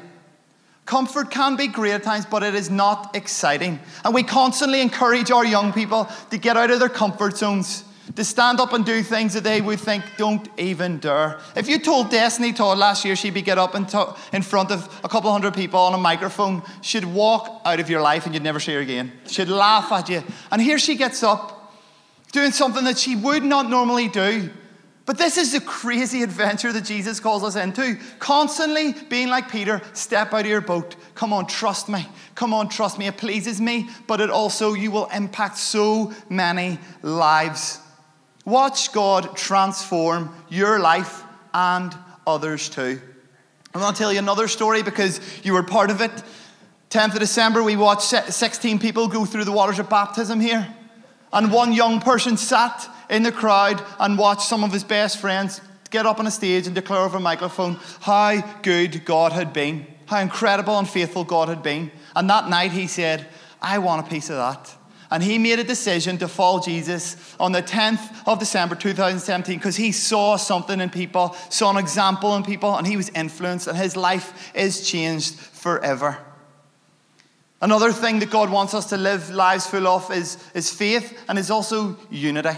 Comfort 0.85 1.31
can 1.31 1.55
be 1.55 1.67
great 1.67 1.93
at 1.93 2.03
times, 2.03 2.25
but 2.25 2.43
it 2.43 2.53
is 2.53 2.69
not 2.69 3.15
exciting. 3.15 3.79
And 4.03 4.13
we 4.13 4.21
constantly 4.21 4.81
encourage 4.81 5.31
our 5.31 5.45
young 5.45 5.73
people 5.73 6.07
to 6.29 6.37
get 6.37 6.57
out 6.57 6.69
of 6.69 6.79
their 6.79 6.89
comfort 6.89 7.37
zones 7.37 7.83
to 8.15 8.23
stand 8.23 8.59
up 8.59 8.71
and 8.71 8.85
do 8.85 9.01
things 9.01 9.33
that 9.33 9.43
they 9.43 9.61
would 9.61 9.79
think 9.79 10.03
don't 10.17 10.47
even 10.57 10.99
dare. 10.99 11.39
If 11.55 11.67
you 11.67 11.79
told 11.79 12.11
Destiny 12.11 12.53
Todd 12.53 12.77
last 12.77 13.03
year 13.03 13.15
she'd 13.15 13.33
be 13.33 13.41
get 13.41 13.57
up 13.57 13.73
and 13.73 13.91
in 14.31 14.43
front 14.43 14.71
of 14.71 15.01
a 15.03 15.09
couple 15.09 15.31
hundred 15.31 15.55
people 15.55 15.79
on 15.79 15.93
a 15.93 15.97
microphone, 15.97 16.61
she'd 16.81 17.05
walk 17.05 17.61
out 17.65 17.79
of 17.79 17.89
your 17.89 18.01
life 18.01 18.25
and 18.25 18.33
you'd 18.35 18.43
never 18.43 18.59
see 18.59 18.73
her 18.73 18.79
again. 18.79 19.11
She'd 19.27 19.47
laugh 19.47 19.91
at 19.91 20.07
you. 20.09 20.23
And 20.51 20.61
here 20.61 20.77
she 20.77 20.95
gets 20.95 21.23
up 21.23 21.73
doing 22.31 22.51
something 22.51 22.83
that 22.83 22.99
she 22.99 23.15
would 23.15 23.43
not 23.43 23.69
normally 23.69 24.07
do. 24.07 24.51
But 25.05 25.19
this 25.19 25.37
is 25.37 25.51
the 25.51 25.61
crazy 25.61 26.23
adventure 26.23 26.73
that 26.73 26.83
Jesus 26.83 27.19
calls 27.19 27.43
us 27.43 27.55
into. 27.55 27.97
Constantly 28.17 28.93
being 29.07 29.29
like 29.29 29.51
Peter, 29.51 29.81
step 29.93 30.33
out 30.33 30.41
of 30.41 30.47
your 30.47 30.61
boat. 30.61 30.95
Come 31.13 31.31
on, 31.31 31.45
trust 31.45 31.87
me. 31.89 32.07
Come 32.33 32.55
on, 32.55 32.69
trust 32.69 32.97
me. 32.97 33.05
It 33.05 33.17
pleases 33.17 33.61
me, 33.61 33.87
but 34.07 34.19
it 34.19 34.31
also, 34.31 34.73
you 34.73 34.89
will 34.89 35.05
impact 35.07 35.57
so 35.57 36.11
many 36.27 36.79
lives. 37.03 37.79
Watch 38.45 38.91
God 38.93 39.37
transform 39.37 40.33
your 40.49 40.79
life 40.79 41.23
and 41.53 41.95
others 42.25 42.67
too. 42.67 42.99
I'm 43.75 43.81
going 43.81 43.93
to 43.93 43.97
tell 43.97 44.11
you 44.11 44.19
another 44.19 44.47
story 44.47 44.81
because 44.81 45.19
you 45.43 45.53
were 45.53 45.63
part 45.63 45.91
of 45.91 46.01
it. 46.01 46.11
10th 46.89 47.13
of 47.13 47.19
December, 47.19 47.61
we 47.61 47.75
watched 47.75 48.07
16 48.33 48.79
people 48.79 49.07
go 49.07 49.25
through 49.25 49.43
the 49.43 49.51
waters 49.51 49.77
of 49.77 49.89
baptism 49.89 50.39
here. 50.39 50.67
And 51.31 51.51
one 51.51 51.73
young 51.73 51.99
person 51.99 52.37
sat 52.37 52.89
in 53.09 53.23
the 53.23 53.31
crowd 53.31 53.83
and 53.99 54.17
watched 54.17 54.47
some 54.47 54.63
of 54.63 54.71
his 54.71 54.83
best 54.83 55.19
friends 55.19 55.61
get 55.89 56.05
up 56.05 56.19
on 56.19 56.27
a 56.27 56.31
stage 56.31 56.65
and 56.65 56.75
declare 56.75 57.01
over 57.01 57.17
a 57.17 57.21
microphone 57.21 57.79
how 58.01 58.41
good 58.61 59.05
God 59.05 59.31
had 59.31 59.53
been, 59.53 59.87
how 60.07 60.19
incredible 60.19 60.77
and 60.77 60.89
faithful 60.89 61.23
God 61.23 61.47
had 61.47 61.63
been. 61.63 61.91
And 62.15 62.29
that 62.29 62.49
night 62.49 62.71
he 62.71 62.87
said, 62.87 63.27
I 63.61 63.77
want 63.77 64.05
a 64.05 64.09
piece 64.09 64.29
of 64.29 64.35
that. 64.35 64.75
And 65.11 65.23
he 65.23 65.37
made 65.37 65.59
a 65.59 65.63
decision 65.63 66.17
to 66.17 66.27
follow 66.27 66.59
Jesus 66.59 67.35
on 67.39 67.51
the 67.51 67.61
10th 67.61 68.27
of 68.27 68.39
December 68.39 68.75
2017 68.75 69.57
because 69.57 69.75
he 69.75 69.91
saw 69.91 70.35
something 70.35 70.81
in 70.81 70.89
people, 70.89 71.35
saw 71.49 71.69
an 71.69 71.77
example 71.77 72.35
in 72.35 72.43
people, 72.43 72.75
and 72.75 72.87
he 72.87 72.97
was 72.97 73.09
influenced, 73.09 73.67
and 73.67 73.77
his 73.77 73.95
life 73.95 74.51
is 74.55 74.85
changed 74.85 75.35
forever. 75.35 76.17
Another 77.61 77.91
thing 77.91 78.19
that 78.19 78.31
God 78.31 78.49
wants 78.49 78.73
us 78.73 78.89
to 78.89 78.97
live 78.97 79.29
lives 79.29 79.67
full 79.67 79.87
of 79.87 80.11
is, 80.11 80.37
is 80.53 80.69
faith 80.69 81.17
and 81.29 81.39
is 81.39 81.49
also 81.49 81.97
unity. 82.09 82.57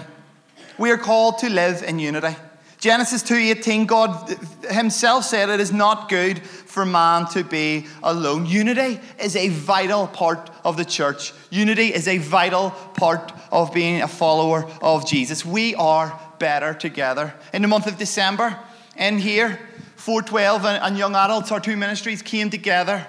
We 0.77 0.91
are 0.91 0.97
called 0.97 1.39
to 1.39 1.49
live 1.49 1.83
in 1.83 1.99
unity. 1.99 2.35
Genesis 2.79 3.23
2:18 3.23 3.87
God 3.87 4.37
himself 4.69 5.25
said 5.25 5.49
it 5.49 5.59
is 5.59 5.71
not 5.71 6.09
good 6.09 6.39
for 6.45 6.85
man 6.85 7.25
to 7.29 7.43
be 7.43 7.87
alone. 8.03 8.45
Unity 8.45 8.99
is 9.19 9.35
a 9.35 9.49
vital 9.49 10.05
part 10.05 10.51
of 10.63 10.77
the 10.77 10.85
church. 10.85 11.33
Unity 11.49 11.91
is 11.93 12.07
a 12.07 12.19
vital 12.19 12.69
part 12.95 13.31
of 13.51 13.73
being 13.73 14.03
a 14.03 14.07
follower 14.07 14.67
of 14.81 15.07
Jesus. 15.07 15.43
We 15.43 15.73
are 15.73 16.19
better 16.37 16.75
together. 16.75 17.33
In 17.51 17.63
the 17.63 17.67
month 17.67 17.87
of 17.87 17.97
December, 17.97 18.59
in 18.95 19.17
here, 19.17 19.59
412 19.95 20.65
and 20.65 20.97
young 20.97 21.15
adults, 21.15 21.51
our 21.51 21.59
two 21.59 21.75
ministries 21.75 22.21
came 22.21 22.51
together 22.51 23.07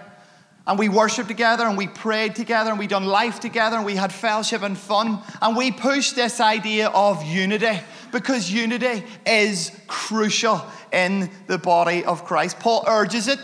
and 0.68 0.78
we 0.78 0.90
worshiped 0.90 1.28
together 1.28 1.64
and 1.64 1.78
we 1.78 1.86
prayed 1.86 2.36
together 2.36 2.68
and 2.68 2.78
we 2.78 2.86
done 2.86 3.06
life 3.06 3.40
together 3.40 3.76
and 3.76 3.86
we 3.86 3.96
had 3.96 4.12
fellowship 4.12 4.62
and 4.62 4.76
fun 4.76 5.18
and 5.40 5.56
we 5.56 5.72
pushed 5.72 6.14
this 6.14 6.40
idea 6.40 6.88
of 6.90 7.24
unity 7.24 7.80
because 8.12 8.50
unity 8.52 9.02
is 9.26 9.72
crucial 9.86 10.62
in 10.92 11.30
the 11.46 11.56
body 11.56 12.04
of 12.04 12.26
Christ. 12.26 12.60
Paul 12.60 12.84
urges 12.86 13.28
it 13.28 13.38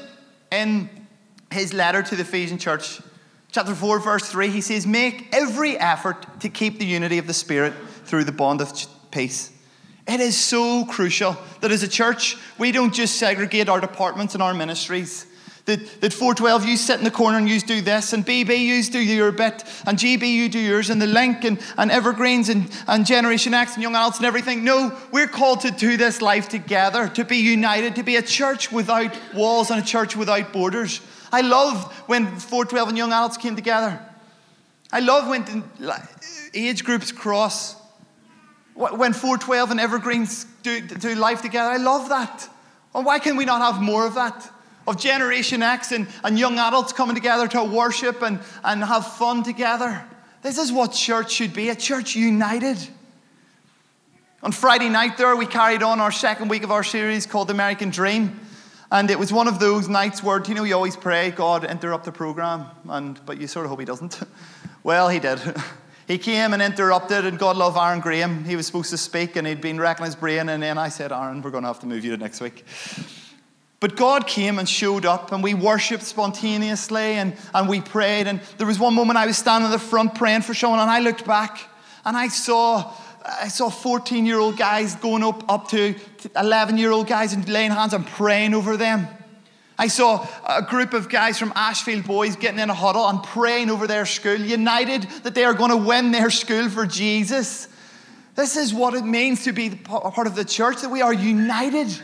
in 0.52 0.90
his 1.50 1.72
letter 1.72 2.02
to 2.02 2.14
the 2.14 2.22
Ephesian 2.22 2.58
church, 2.58 3.00
chapter 3.50 3.74
4, 3.74 4.00
verse 4.00 4.28
3. 4.28 4.48
He 4.50 4.60
says, 4.60 4.86
Make 4.86 5.34
every 5.34 5.78
effort 5.78 6.40
to 6.40 6.50
keep 6.50 6.78
the 6.78 6.86
unity 6.86 7.16
of 7.16 7.26
the 7.26 7.34
Spirit 7.34 7.72
through 8.04 8.24
the 8.24 8.32
bond 8.32 8.60
of 8.60 8.70
peace. 9.10 9.50
It 10.06 10.20
is 10.20 10.36
so 10.36 10.84
crucial 10.84 11.38
that 11.62 11.70
as 11.70 11.82
a 11.82 11.88
church, 11.88 12.36
we 12.58 12.70
don't 12.70 12.92
just 12.92 13.16
segregate 13.16 13.70
our 13.70 13.80
departments 13.80 14.34
and 14.34 14.42
our 14.42 14.52
ministries 14.52 15.26
that, 15.66 16.00
that 16.02 16.12
412, 16.12 16.66
you 16.66 16.76
sit 16.76 16.98
in 16.98 17.04
the 17.04 17.10
corner 17.10 17.38
and 17.38 17.48
you 17.48 17.58
do 17.58 17.80
this, 17.80 18.12
and 18.12 18.24
BB, 18.24 18.58
you 18.58 18.82
do 18.82 18.98
your 18.98 19.32
bit, 19.32 19.64
and 19.86 19.96
GB, 19.96 20.30
you 20.30 20.50
do 20.50 20.58
yours, 20.58 20.90
and 20.90 21.00
the 21.00 21.06
link, 21.06 21.44
and, 21.44 21.58
and 21.78 21.90
evergreens, 21.90 22.50
and, 22.50 22.70
and 22.86 23.06
Generation 23.06 23.54
X, 23.54 23.74
and 23.74 23.82
young 23.82 23.94
adults, 23.94 24.18
and 24.18 24.26
everything. 24.26 24.62
No, 24.62 24.96
we're 25.10 25.26
called 25.26 25.62
to 25.62 25.70
do 25.70 25.96
this 25.96 26.20
life 26.20 26.50
together, 26.50 27.08
to 27.08 27.24
be 27.24 27.38
united, 27.38 27.96
to 27.96 28.02
be 28.02 28.16
a 28.16 28.22
church 28.22 28.70
without 28.70 29.18
walls 29.34 29.70
and 29.70 29.82
a 29.82 29.84
church 29.84 30.16
without 30.16 30.52
borders. 30.52 31.00
I 31.32 31.40
love 31.40 31.90
when 32.06 32.26
412 32.26 32.90
and 32.90 32.98
young 32.98 33.12
adults 33.12 33.38
came 33.38 33.56
together. 33.56 33.98
I 34.92 35.00
love 35.00 35.28
when 35.28 35.64
age 36.52 36.84
groups 36.84 37.10
cross. 37.10 37.74
When 38.74 39.12
412 39.12 39.70
and 39.70 39.80
evergreens 39.80 40.44
do, 40.62 40.80
do 40.80 41.14
life 41.14 41.42
together. 41.42 41.70
I 41.70 41.78
love 41.78 42.10
that. 42.10 42.48
Why 42.92 43.18
can 43.18 43.36
we 43.36 43.44
not 43.44 43.60
have 43.60 43.82
more 43.82 44.06
of 44.06 44.14
that? 44.14 44.50
Of 44.86 44.98
Generation 44.98 45.62
X 45.62 45.92
and, 45.92 46.06
and 46.22 46.38
young 46.38 46.58
adults 46.58 46.92
coming 46.92 47.14
together 47.14 47.48
to 47.48 47.64
worship 47.64 48.22
and, 48.22 48.40
and 48.62 48.82
have 48.84 49.06
fun 49.06 49.42
together. 49.42 50.04
This 50.42 50.58
is 50.58 50.70
what 50.70 50.92
church 50.92 51.32
should 51.32 51.54
be 51.54 51.70
a 51.70 51.74
church 51.74 52.14
united. 52.16 52.76
On 54.42 54.52
Friday 54.52 54.90
night, 54.90 55.16
there, 55.16 55.34
we 55.36 55.46
carried 55.46 55.82
on 55.82 56.00
our 56.00 56.12
second 56.12 56.48
week 56.48 56.64
of 56.64 56.70
our 56.70 56.84
series 56.84 57.24
called 57.24 57.48
The 57.48 57.54
American 57.54 57.88
Dream. 57.88 58.40
And 58.92 59.10
it 59.10 59.18
was 59.18 59.32
one 59.32 59.48
of 59.48 59.58
those 59.58 59.88
nights 59.88 60.22
where, 60.22 60.42
you 60.46 60.54
know, 60.54 60.64
you 60.64 60.74
always 60.74 60.96
pray, 60.96 61.30
God, 61.30 61.64
interrupt 61.64 62.04
the 62.04 62.12
program, 62.12 62.66
and, 62.88 63.18
but 63.24 63.40
you 63.40 63.46
sort 63.46 63.64
of 63.64 63.70
hope 63.70 63.80
He 63.80 63.86
doesn't. 63.86 64.20
well, 64.82 65.08
He 65.08 65.18
did. 65.18 65.40
he 66.06 66.18
came 66.18 66.52
and 66.52 66.60
interrupted, 66.60 67.24
and 67.24 67.38
God 67.38 67.56
love 67.56 67.78
Aaron 67.78 68.00
Graham. 68.00 68.44
He 68.44 68.54
was 68.54 68.66
supposed 68.66 68.90
to 68.90 68.98
speak, 68.98 69.36
and 69.36 69.46
he'd 69.46 69.62
been 69.62 69.80
wrecking 69.80 70.04
his 70.04 70.14
brain, 70.14 70.50
and 70.50 70.62
then 70.62 70.76
I 70.76 70.90
said, 70.90 71.10
Aaron, 71.10 71.40
we're 71.40 71.50
going 71.50 71.62
to 71.62 71.68
have 71.68 71.80
to 71.80 71.86
move 71.86 72.04
you 72.04 72.10
to 72.10 72.18
next 72.18 72.42
week. 72.42 72.64
But 73.84 73.96
God 73.96 74.26
came 74.26 74.58
and 74.58 74.66
showed 74.66 75.04
up, 75.04 75.30
and 75.30 75.42
we 75.42 75.52
worshiped 75.52 76.04
spontaneously 76.04 77.16
and, 77.16 77.36
and 77.52 77.68
we 77.68 77.82
prayed. 77.82 78.26
And 78.26 78.40
there 78.56 78.66
was 78.66 78.78
one 78.78 78.94
moment 78.94 79.18
I 79.18 79.26
was 79.26 79.36
standing 79.36 79.66
in 79.66 79.72
the 79.72 79.78
front 79.78 80.14
praying 80.14 80.40
for 80.40 80.54
someone, 80.54 80.80
and 80.80 80.90
I 80.90 81.00
looked 81.00 81.26
back 81.26 81.68
and 82.06 82.16
I 82.16 82.28
saw 82.28 82.94
I 83.26 83.48
saw 83.48 83.68
14 83.68 84.24
year 84.24 84.38
old 84.38 84.56
guys 84.56 84.94
going 84.94 85.22
up, 85.22 85.44
up 85.52 85.68
to 85.68 85.96
11 86.34 86.78
year 86.78 86.92
old 86.92 87.08
guys 87.08 87.34
and 87.34 87.46
laying 87.46 87.72
hands 87.72 87.92
and 87.92 88.06
praying 88.06 88.54
over 88.54 88.78
them. 88.78 89.06
I 89.78 89.88
saw 89.88 90.26
a 90.48 90.62
group 90.62 90.94
of 90.94 91.10
guys 91.10 91.38
from 91.38 91.52
Ashfield 91.54 92.06
Boys 92.06 92.36
getting 92.36 92.60
in 92.60 92.70
a 92.70 92.74
huddle 92.74 93.06
and 93.06 93.22
praying 93.22 93.68
over 93.68 93.86
their 93.86 94.06
school, 94.06 94.36
united 94.36 95.02
that 95.24 95.34
they 95.34 95.44
are 95.44 95.52
going 95.52 95.72
to 95.72 95.76
win 95.76 96.10
their 96.10 96.30
school 96.30 96.70
for 96.70 96.86
Jesus. 96.86 97.68
This 98.34 98.56
is 98.56 98.72
what 98.72 98.94
it 98.94 99.04
means 99.04 99.44
to 99.44 99.52
be 99.52 99.78
a 99.90 100.10
part 100.10 100.26
of 100.26 100.36
the 100.36 100.44
church, 100.46 100.80
that 100.80 100.90
we 100.90 101.02
are 101.02 101.12
united 101.12 101.94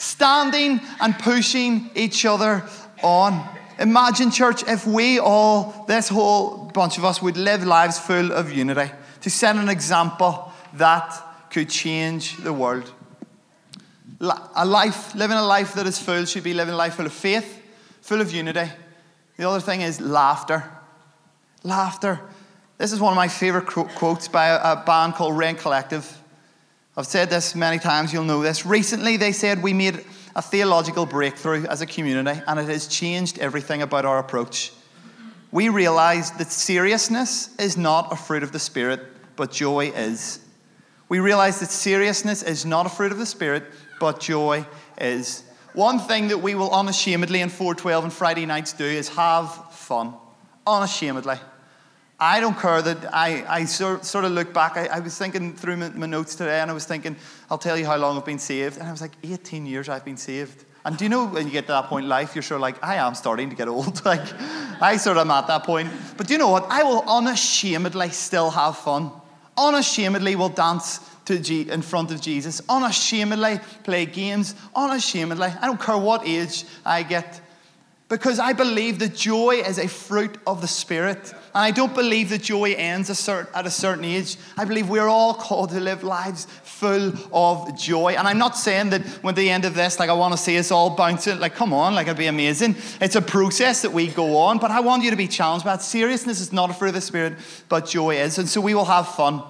standing 0.00 0.80
and 1.00 1.16
pushing 1.18 1.90
each 1.94 2.24
other 2.24 2.64
on. 3.02 3.46
Imagine, 3.78 4.30
church, 4.30 4.66
if 4.66 4.86
we 4.86 5.18
all, 5.18 5.84
this 5.86 6.08
whole 6.08 6.70
bunch 6.72 6.96
of 6.98 7.04
us, 7.04 7.20
would 7.20 7.36
live 7.36 7.64
lives 7.64 7.98
full 7.98 8.32
of 8.32 8.50
unity 8.50 8.90
to 9.20 9.30
set 9.30 9.56
an 9.56 9.68
example 9.68 10.50
that 10.74 11.50
could 11.50 11.68
change 11.68 12.36
the 12.38 12.52
world. 12.52 12.90
A 14.20 14.64
life, 14.64 15.14
living 15.14 15.36
a 15.36 15.44
life 15.44 15.74
that 15.74 15.86
is 15.86 15.98
full, 15.98 16.24
should 16.24 16.44
be 16.44 16.54
living 16.54 16.74
a 16.74 16.76
life 16.76 16.94
full 16.94 17.06
of 17.06 17.12
faith, 17.12 17.62
full 18.00 18.20
of 18.20 18.32
unity. 18.32 18.70
The 19.36 19.48
other 19.48 19.60
thing 19.60 19.82
is 19.82 20.00
laughter. 20.00 20.64
Laughter. 21.62 22.20
This 22.78 22.92
is 22.92 23.00
one 23.00 23.12
of 23.12 23.16
my 23.16 23.28
favorite 23.28 23.66
quotes 23.66 24.28
by 24.28 24.48
a 24.48 24.76
band 24.84 25.14
called 25.14 25.36
Rend 25.36 25.58
Collective. 25.58 26.19
I've 26.96 27.06
said 27.06 27.30
this 27.30 27.54
many 27.54 27.78
times, 27.78 28.12
you'll 28.12 28.24
know 28.24 28.42
this. 28.42 28.66
Recently, 28.66 29.16
they 29.16 29.32
said 29.32 29.62
we 29.62 29.72
made 29.72 30.04
a 30.34 30.42
theological 30.42 31.06
breakthrough 31.06 31.64
as 31.66 31.80
a 31.80 31.86
community, 31.86 32.40
and 32.46 32.58
it 32.58 32.68
has 32.68 32.88
changed 32.88 33.38
everything 33.38 33.82
about 33.82 34.04
our 34.04 34.18
approach. 34.18 34.72
We 35.52 35.68
realized 35.68 36.38
that 36.38 36.50
seriousness 36.50 37.54
is 37.58 37.76
not 37.76 38.12
a 38.12 38.16
fruit 38.16 38.42
of 38.42 38.52
the 38.52 38.58
Spirit, 38.58 39.00
but 39.36 39.50
joy 39.52 39.86
is. 39.94 40.40
We 41.08 41.20
realize 41.20 41.60
that 41.60 41.70
seriousness 41.70 42.42
is 42.42 42.64
not 42.64 42.86
a 42.86 42.88
fruit 42.88 43.12
of 43.12 43.18
the 43.18 43.26
Spirit, 43.26 43.64
but 43.98 44.20
joy 44.20 44.66
is. 45.00 45.44
One 45.74 45.98
thing 45.98 46.28
that 46.28 46.38
we 46.38 46.54
will 46.54 46.70
unashamedly 46.72 47.40
in 47.40 47.48
412 47.48 48.04
and 48.04 48.12
Friday 48.12 48.46
nights 48.46 48.72
do 48.72 48.84
is 48.84 49.08
have 49.10 49.72
fun. 49.72 50.14
Unashamedly. 50.66 51.36
I 52.22 52.38
don't 52.38 52.58
care 52.58 52.82
that 52.82 53.14
I, 53.14 53.44
I 53.48 53.64
sort, 53.64 54.04
sort 54.04 54.26
of 54.26 54.32
look 54.32 54.52
back. 54.52 54.76
I, 54.76 54.86
I 54.86 55.00
was 55.00 55.16
thinking 55.16 55.54
through 55.54 55.76
my, 55.76 56.06
notes 56.06 56.34
today 56.34 56.60
and 56.60 56.70
I 56.70 56.74
was 56.74 56.84
thinking, 56.84 57.16
I'll 57.50 57.56
tell 57.56 57.78
you 57.78 57.86
how 57.86 57.96
long 57.96 58.18
I've 58.18 58.26
been 58.26 58.38
saved. 58.38 58.76
And 58.76 58.86
I 58.86 58.90
was 58.90 59.00
like, 59.00 59.12
18 59.24 59.64
years 59.64 59.88
I've 59.88 60.04
been 60.04 60.18
saved. 60.18 60.66
And 60.84 60.98
do 60.98 61.04
you 61.04 61.08
know 61.08 61.26
when 61.26 61.46
you 61.46 61.52
get 61.52 61.66
to 61.66 61.72
that 61.72 61.86
point 61.86 62.04
in 62.04 62.10
life, 62.10 62.34
you're 62.34 62.42
sort 62.42 62.56
of 62.56 62.62
like, 62.62 62.82
I 62.84 62.96
am 62.96 63.14
starting 63.14 63.48
to 63.48 63.56
get 63.56 63.68
old. 63.68 64.04
like, 64.04 64.20
I 64.82 64.98
sort 64.98 65.16
of 65.16 65.22
am 65.22 65.30
at 65.30 65.46
that 65.46 65.64
point. 65.64 65.90
But 66.18 66.26
do 66.26 66.34
you 66.34 66.38
know 66.38 66.50
what? 66.50 66.66
I 66.68 66.82
will 66.82 67.02
unashamedly 67.08 68.10
still 68.10 68.50
have 68.50 68.76
fun. 68.76 69.12
Unashamedly 69.56 70.36
will 70.36 70.50
dance 70.50 71.00
to 71.24 71.38
G- 71.38 71.70
in 71.70 71.80
front 71.80 72.10
of 72.10 72.20
Jesus. 72.20 72.60
Unashamedly 72.68 73.60
play 73.82 74.04
games. 74.04 74.54
Unashamedly. 74.76 75.48
I 75.60 75.66
don't 75.66 75.80
care 75.80 75.96
what 75.96 76.26
age 76.26 76.64
I 76.84 77.02
get 77.02 77.40
because 78.10 78.40
I 78.40 78.52
believe 78.52 78.98
that 78.98 79.14
joy 79.14 79.62
is 79.64 79.78
a 79.78 79.86
fruit 79.86 80.36
of 80.44 80.60
the 80.60 80.66
Spirit. 80.66 81.32
And 81.54 81.62
I 81.62 81.70
don't 81.70 81.94
believe 81.94 82.30
that 82.30 82.42
joy 82.42 82.72
ends 82.72 83.08
at 83.08 83.66
a 83.66 83.70
certain 83.70 84.04
age. 84.04 84.36
I 84.58 84.64
believe 84.64 84.88
we're 84.88 85.06
all 85.06 85.32
called 85.32 85.70
to 85.70 85.78
live 85.78 86.02
lives 86.02 86.46
full 86.64 87.12
of 87.32 87.78
joy. 87.78 88.14
And 88.18 88.26
I'm 88.26 88.36
not 88.36 88.56
saying 88.56 88.90
that 88.90 89.06
when 89.22 89.36
the 89.36 89.48
end 89.48 89.64
of 89.64 89.76
this, 89.76 90.00
like 90.00 90.10
I 90.10 90.14
want 90.14 90.32
to 90.32 90.38
see 90.38 90.58
us 90.58 90.72
all 90.72 90.90
bouncing, 90.90 91.38
like 91.38 91.54
come 91.54 91.72
on, 91.72 91.94
like 91.94 92.08
it'd 92.08 92.18
be 92.18 92.26
amazing. 92.26 92.74
It's 93.00 93.14
a 93.14 93.22
process 93.22 93.82
that 93.82 93.92
we 93.92 94.08
go 94.08 94.38
on, 94.38 94.58
but 94.58 94.72
I 94.72 94.80
want 94.80 95.04
you 95.04 95.10
to 95.10 95.16
be 95.16 95.28
challenged 95.28 95.64
it. 95.64 95.80
Seriousness 95.80 96.40
is 96.40 96.52
not 96.52 96.68
a 96.68 96.74
fruit 96.74 96.88
of 96.88 96.94
the 96.94 97.00
Spirit, 97.00 97.34
but 97.68 97.86
joy 97.86 98.16
is. 98.16 98.38
And 98.38 98.48
so 98.48 98.60
we 98.60 98.74
will 98.74 98.86
have 98.86 99.06
fun. 99.06 99.40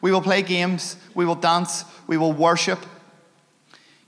We 0.00 0.10
will 0.10 0.22
play 0.22 0.40
games. 0.40 0.96
We 1.14 1.26
will 1.26 1.34
dance. 1.34 1.84
We 2.06 2.16
will 2.16 2.32
worship. 2.32 2.78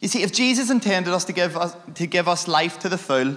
You 0.01 0.09
see, 0.09 0.23
if 0.23 0.33
Jesus 0.33 0.71
intended 0.71 1.13
us 1.13 1.25
to 1.27 1.35
give 1.35 1.59
us, 1.59 1.77
to 1.97 2.07
give 2.07 2.27
us 2.27 2.49
life 2.49 2.79
to 2.79 2.89
the 2.89 2.97
full, 2.97 3.37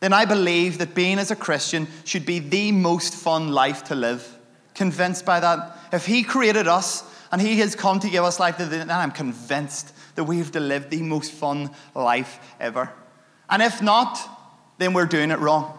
then 0.00 0.12
I 0.12 0.24
believe 0.24 0.78
that 0.78 0.94
being 0.94 1.18
as 1.18 1.30
a 1.30 1.36
Christian 1.36 1.86
should 2.04 2.26
be 2.26 2.38
the 2.38 2.72
most 2.72 3.14
fun 3.14 3.48
life 3.48 3.84
to 3.84 3.94
live. 3.94 4.38
Convinced 4.74 5.24
by 5.24 5.40
that. 5.40 5.76
If 5.92 6.06
He 6.06 6.22
created 6.22 6.66
us 6.66 7.04
and 7.30 7.40
He 7.40 7.58
has 7.60 7.74
come 7.74 8.00
to 8.00 8.10
give 8.10 8.24
us 8.24 8.40
life, 8.40 8.56
then 8.58 8.90
I'm 8.90 9.10
convinced 9.10 9.92
that 10.14 10.24
we 10.24 10.38
have 10.38 10.52
to 10.52 10.60
live 10.60 10.90
the 10.90 11.02
most 11.02 11.32
fun 11.32 11.70
life 11.94 12.38
ever. 12.58 12.92
And 13.48 13.62
if 13.62 13.82
not, 13.82 14.18
then 14.78 14.94
we're 14.94 15.06
doing 15.06 15.30
it 15.30 15.38
wrong. 15.38 15.76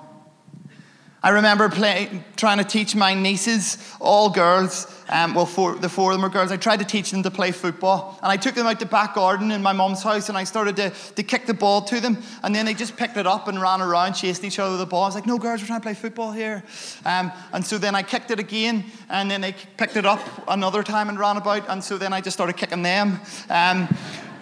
I 1.24 1.30
remember 1.30 1.70
play, 1.70 2.24
trying 2.36 2.58
to 2.58 2.64
teach 2.64 2.96
my 2.96 3.14
nieces, 3.14 3.78
all 4.00 4.32
girls, 4.32 4.88
um, 5.12 5.36
well, 5.36 5.46
four, 5.46 5.76
the 5.76 5.90
four 5.90 6.12
of 6.12 6.16
them 6.16 6.24
were 6.24 6.30
girls. 6.30 6.52
I 6.52 6.58
tried 6.58 6.80
to 6.80 6.86
teach 6.86 7.12
them 7.12 7.22
to 7.24 7.30
play 7.30 7.52
football. 7.52 8.18
And 8.24 8.32
I 8.32 8.38
took 8.38 8.56
them 8.56 8.66
out 8.66 8.80
the 8.80 8.86
back 8.86 9.16
garden 9.16 9.52
in 9.52 9.62
my 9.62 9.74
mum's 9.74 10.02
house 10.02 10.30
and 10.30 10.38
I 10.38 10.46
started 10.46 10.78
to, 10.78 10.90
to 10.90 11.24
kick 11.24 11.46
the 11.46 11.54
ball 11.54 11.82
to 11.84 12.00
them. 12.00 12.18
And 12.44 12.56
then 12.56 12.66
they 12.66 12.74
just 12.74 12.96
picked 12.96 13.18
it 13.18 13.28
up 13.28 13.50
and 13.50 13.62
ran 13.62 13.82
around, 13.82 14.14
chasing 14.14 14.46
each 14.46 14.58
other 14.58 14.72
with 14.72 14.80
the 14.80 14.86
ball. 14.86 15.04
I 15.04 15.08
was 15.08 15.16
like, 15.16 15.26
no, 15.26 15.38
girls, 15.38 15.60
we're 15.60 15.68
trying 15.68 15.82
to 15.82 15.84
play 15.84 15.94
football 15.94 16.32
here. 16.32 16.64
Um, 17.06 17.32
and 17.52 17.66
so 17.66 17.78
then 17.78 17.94
I 17.94 18.04
kicked 18.04 18.32
it 18.32 18.40
again. 18.40 18.86
And 19.10 19.30
then 19.30 19.42
they 19.42 19.54
picked 19.76 19.98
it 19.98 20.06
up 20.06 20.22
another 20.48 20.82
time 20.82 21.10
and 21.10 21.20
ran 21.20 21.36
about. 21.36 21.70
And 21.70 21.84
so 21.84 21.98
then 21.98 22.14
I 22.14 22.22
just 22.22 22.38
started 22.38 22.56
kicking 22.56 22.82
them. 22.82 23.20
Um, 23.50 23.90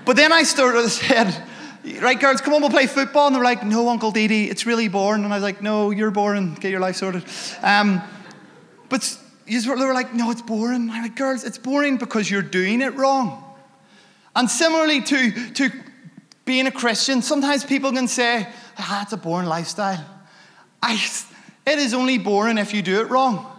but 0.06 0.16
then 0.16 0.32
I 0.32 0.44
started, 0.44 0.84
to 0.84 0.90
said, 0.90 1.44
right, 2.02 2.20
girls, 2.20 2.42
come 2.42 2.54
on, 2.54 2.62
we'll 2.62 2.70
play 2.70 2.88
football. 2.88 3.28
And 3.28 3.36
they 3.36 3.40
were 3.40 3.46
like, 3.46 3.66
no, 3.66 3.90
Uncle 3.90 4.12
Dee 4.12 4.28
Dee, 4.28 4.50
it's 4.50 4.66
really 4.66 4.88
boring. 4.88 5.24
And 5.24 5.34
I 5.34 5.38
was 5.38 5.44
like, 5.44 5.62
no, 5.62 5.92
you're 5.92 6.12
boring. 6.12 6.56
Get 6.56 6.72
your 6.72 6.80
life 6.80 6.98
sorted. 6.98 7.24
Um, 7.62 8.02
but 8.90 9.18
they 9.48 9.68
were 9.68 9.94
like, 9.94 10.14
no, 10.14 10.32
it's 10.32 10.42
boring. 10.42 10.90
I'm 10.90 11.04
like, 11.04 11.16
girls, 11.16 11.44
it's 11.44 11.58
boring 11.58 11.98
because 11.98 12.30
you're 12.30 12.42
doing 12.42 12.82
it 12.82 12.96
wrong. 12.96 13.44
And 14.36 14.50
similarly 14.50 15.02
to, 15.02 15.52
to 15.54 15.72
being 16.46 16.68
a 16.68 16.72
Christian, 16.72 17.22
sometimes 17.22 17.64
people 17.64 17.92
can 17.92 18.08
say, 18.08 18.48
ah, 18.78 19.02
it's 19.04 19.14
a 19.14 19.18
boring 19.18 19.48
lifestyle. 19.48 20.06
I, 20.82 21.02
it 21.66 21.80
is 21.80 21.94
only 21.94 22.18
boring 22.18 22.58
if 22.58 22.74
you 22.74 22.82
do 22.82 23.02
it 23.02 23.10
wrong. 23.10 23.59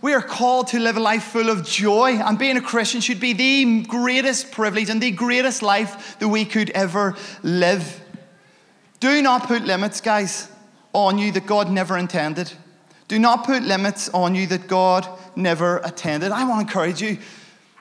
We 0.00 0.14
are 0.14 0.22
called 0.22 0.68
to 0.68 0.78
live 0.78 0.96
a 0.96 1.00
life 1.00 1.24
full 1.24 1.50
of 1.50 1.66
joy, 1.66 2.12
and 2.18 2.38
being 2.38 2.56
a 2.56 2.60
Christian 2.60 3.00
should 3.00 3.18
be 3.18 3.32
the 3.32 3.82
greatest 3.82 4.52
privilege 4.52 4.90
and 4.90 5.02
the 5.02 5.10
greatest 5.10 5.60
life 5.60 6.18
that 6.20 6.28
we 6.28 6.44
could 6.44 6.70
ever 6.70 7.16
live. 7.42 8.00
Do 9.00 9.20
not 9.22 9.48
put 9.48 9.64
limits, 9.64 10.00
guys, 10.00 10.48
on 10.92 11.18
you 11.18 11.32
that 11.32 11.46
God 11.46 11.70
never 11.70 11.98
intended. 11.98 12.52
Do 13.08 13.18
not 13.18 13.44
put 13.44 13.62
limits 13.62 14.08
on 14.10 14.34
you 14.34 14.46
that 14.48 14.68
God 14.68 15.08
never 15.34 15.78
attended. 15.78 16.30
I 16.30 16.44
want 16.44 16.60
to 16.60 16.68
encourage 16.68 17.02
you 17.02 17.18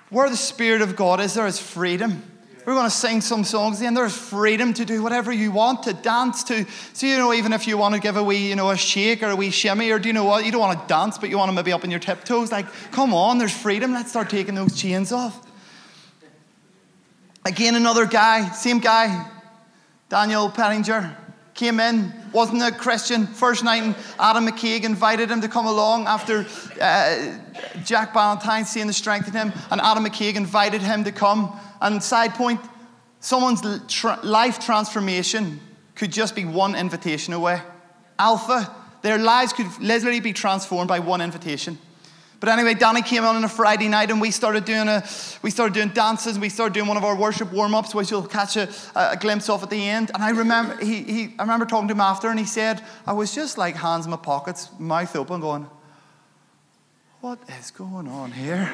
where 0.10 0.30
the 0.30 0.38
Spirit 0.38 0.82
of 0.82 0.96
God 0.96 1.20
is, 1.20 1.34
there 1.34 1.46
is 1.46 1.60
freedom. 1.60 2.24
We're 2.68 2.74
going 2.74 2.90
to 2.90 2.92
sing 2.92 3.22
some 3.22 3.46
songs 3.46 3.80
and 3.82 3.96
there's 3.96 4.18
freedom 4.18 4.74
to 4.74 4.84
do 4.84 5.02
whatever 5.02 5.32
you 5.32 5.52
want, 5.52 5.84
to 5.84 5.94
dance 5.94 6.44
to. 6.44 6.66
So, 6.92 7.08
you 7.08 7.18
know, 7.18 7.32
even 7.32 7.54
if 7.54 7.66
you 7.66 7.78
want 7.78 7.96
to 7.96 8.02
give 8.02 8.18
a 8.18 8.24
wee, 8.24 8.50
you 8.50 8.58
know, 8.58 8.72
a 8.72 8.76
shake 8.76 9.24
or 9.24 9.30
a 9.30 9.38
wee 9.38 9.52
shimmy, 9.52 9.90
or 9.90 10.00
do 10.00 10.10
you 10.10 10.14
know 10.14 10.26
what? 10.26 10.44
You 10.44 10.52
don't 10.52 10.60
want 10.60 10.82
to 10.82 10.86
dance, 10.86 11.18
but 11.18 11.30
you 11.30 11.38
want 11.38 11.48
to 11.48 11.56
maybe 11.56 11.72
up 11.72 11.86
on 11.86 11.92
your 11.92 12.02
tiptoes. 12.02 12.52
Like, 12.52 12.66
come 12.92 13.14
on, 13.14 13.38
there's 13.38 13.58
freedom. 13.58 13.94
Let's 13.94 14.10
start 14.10 14.30
taking 14.30 14.54
those 14.54 14.78
chains 14.78 15.14
off. 15.14 15.48
Again, 17.46 17.76
another 17.76 18.06
guy, 18.06 18.50
same 18.50 18.80
guy, 18.80 19.32
Daniel 20.10 20.50
Pettinger, 20.50 21.16
came 21.54 21.80
in, 21.80 22.12
wasn't 22.34 22.62
a 22.64 22.72
Christian. 22.74 23.28
First 23.28 23.64
night, 23.64 23.82
and 23.82 23.96
Adam 24.20 24.46
McCaig 24.46 24.84
invited 24.84 25.32
him 25.32 25.40
to 25.40 25.48
come 25.48 25.68
along 25.68 26.06
after 26.08 26.46
uh, 26.82 27.38
Jack 27.86 28.14
Ballantyne 28.14 28.66
seeing 28.66 28.88
the 28.88 28.94
strength 28.94 29.30
in 29.30 29.34
him, 29.34 29.54
and 29.72 29.80
Adam 29.80 30.04
McCaig 30.04 30.36
invited 30.36 30.82
him 30.82 31.06
to 31.06 31.14
come. 31.14 31.58
And 31.82 32.02
side 32.02 32.34
point, 32.34 32.60
someone's 33.20 33.64
life 34.24 34.60
transformation 34.60 35.60
could 35.96 36.12
just 36.12 36.36
be 36.36 36.46
one 36.46 36.76
invitation 36.76 37.34
away. 37.34 37.62
Alpha, 38.20 38.74
their 39.02 39.18
lives 39.18 39.54
could 39.54 39.68
literally 39.80 40.20
be 40.20 40.34
transformed 40.34 40.88
by 40.88 41.00
one 41.00 41.22
invitation. 41.22 41.78
But 42.40 42.50
anyway, 42.50 42.76
Danny 42.76 43.02
came 43.02 43.24
on 43.24 43.36
on 43.36 43.44
a 43.44 43.50
Friday 43.50 43.88
night 43.88 44.12
and 44.12 44.22
we 44.22 44.30
started 44.30 44.64
doing 44.64 44.88
a, 44.88 45.04
we 45.42 45.50
started 45.50 45.74
doing 45.74 45.90
dances 45.90 46.38
we 46.38 46.50
started 46.50 46.74
doing 46.74 46.88
one 46.88 46.98
of 46.98 47.04
our 47.04 47.16
worship 47.16 47.52
warm-ups, 47.52 47.96
which 47.96 48.12
you'll 48.12 48.28
catch 48.28 48.56
a, 48.58 48.70
a 48.96 49.18
glimpse 49.18 49.50
of 49.50 49.64
at 49.64 49.72
the 49.72 49.90
end. 49.90 50.12
And 50.14 50.22
I 50.22 50.30
remember 50.30 50.78
he, 50.84 51.02
he, 51.04 51.36
I 51.40 51.44
remember 51.44 51.66
talking 51.66 51.88
to 51.88 51.94
him 51.94 52.02
after 52.02 52.30
and 52.30 52.40
he 52.40 52.46
said, 52.46 52.84
I 53.08 53.14
was 53.14 53.34
just 53.34 53.58
like 53.58 53.76
hands 53.76 54.06
in 54.06 54.12
my 54.12 54.18
pockets, 54.18 54.70
mouth 54.78 55.16
open, 55.16 55.42
going, 55.42 55.68
What 57.22 57.40
is 57.60 57.72
going 57.72 58.08
on 58.08 58.32
here? 58.32 58.72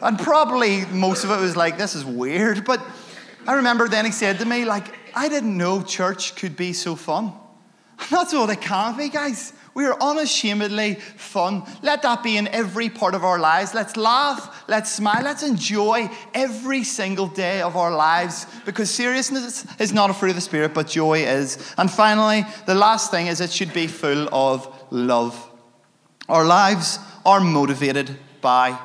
And 0.00 0.18
probably 0.18 0.84
most 0.86 1.24
of 1.24 1.30
it 1.30 1.40
was 1.40 1.56
like, 1.56 1.78
this 1.78 1.94
is 1.94 2.04
weird. 2.04 2.64
But 2.64 2.84
I 3.46 3.54
remember 3.54 3.88
then 3.88 4.04
he 4.04 4.12
said 4.12 4.38
to 4.38 4.44
me, 4.44 4.64
like, 4.64 4.94
I 5.14 5.28
didn't 5.28 5.56
know 5.56 5.82
church 5.82 6.36
could 6.36 6.56
be 6.56 6.72
so 6.72 6.96
fun. 6.96 7.32
And 7.98 8.08
that's 8.10 8.34
all 8.34 8.48
it 8.50 8.60
can 8.60 8.96
be, 8.96 9.08
guys. 9.08 9.52
We 9.74 9.86
are 9.86 10.00
unashamedly 10.00 10.94
fun. 10.94 11.64
Let 11.82 12.02
that 12.02 12.22
be 12.22 12.36
in 12.36 12.46
every 12.48 12.88
part 12.88 13.14
of 13.14 13.24
our 13.24 13.40
lives. 13.40 13.74
Let's 13.74 13.96
laugh, 13.96 14.64
let's 14.68 14.92
smile, 14.92 15.22
let's 15.24 15.42
enjoy 15.42 16.08
every 16.32 16.84
single 16.84 17.26
day 17.26 17.60
of 17.60 17.76
our 17.76 17.90
lives 17.90 18.46
because 18.64 18.88
seriousness 18.88 19.66
is 19.80 19.92
not 19.92 20.10
a 20.10 20.14
fruit 20.14 20.30
of 20.30 20.36
the 20.36 20.40
Spirit, 20.40 20.74
but 20.74 20.86
joy 20.86 21.24
is. 21.24 21.74
And 21.76 21.90
finally, 21.90 22.44
the 22.66 22.74
last 22.74 23.10
thing 23.10 23.26
is 23.26 23.40
it 23.40 23.50
should 23.50 23.74
be 23.74 23.88
full 23.88 24.32
of 24.32 24.72
love. 24.92 25.50
Our 26.28 26.44
lives 26.44 27.00
are 27.26 27.40
motivated 27.40 28.16
by 28.40 28.78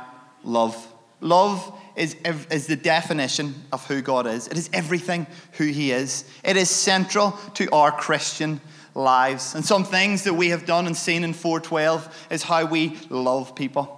love. 0.43 0.88
Love 1.21 1.77
is, 1.95 2.15
is 2.23 2.67
the 2.67 2.75
definition 2.75 3.53
of 3.71 3.85
who 3.87 4.01
God 4.01 4.25
is, 4.25 4.47
it 4.47 4.57
is 4.57 4.69
everything 4.73 5.27
who 5.53 5.65
He 5.65 5.91
is. 5.91 6.23
It 6.43 6.57
is 6.57 6.69
central 6.69 7.31
to 7.55 7.69
our 7.71 7.91
Christian 7.91 8.61
lives. 8.95 9.55
And 9.55 9.65
some 9.65 9.83
things 9.83 10.23
that 10.23 10.33
we 10.33 10.49
have 10.49 10.65
done 10.65 10.87
and 10.87 10.95
seen 10.95 11.23
in 11.23 11.33
412 11.33 12.27
is 12.31 12.43
how 12.43 12.65
we 12.65 12.97
love 13.09 13.55
people. 13.55 13.95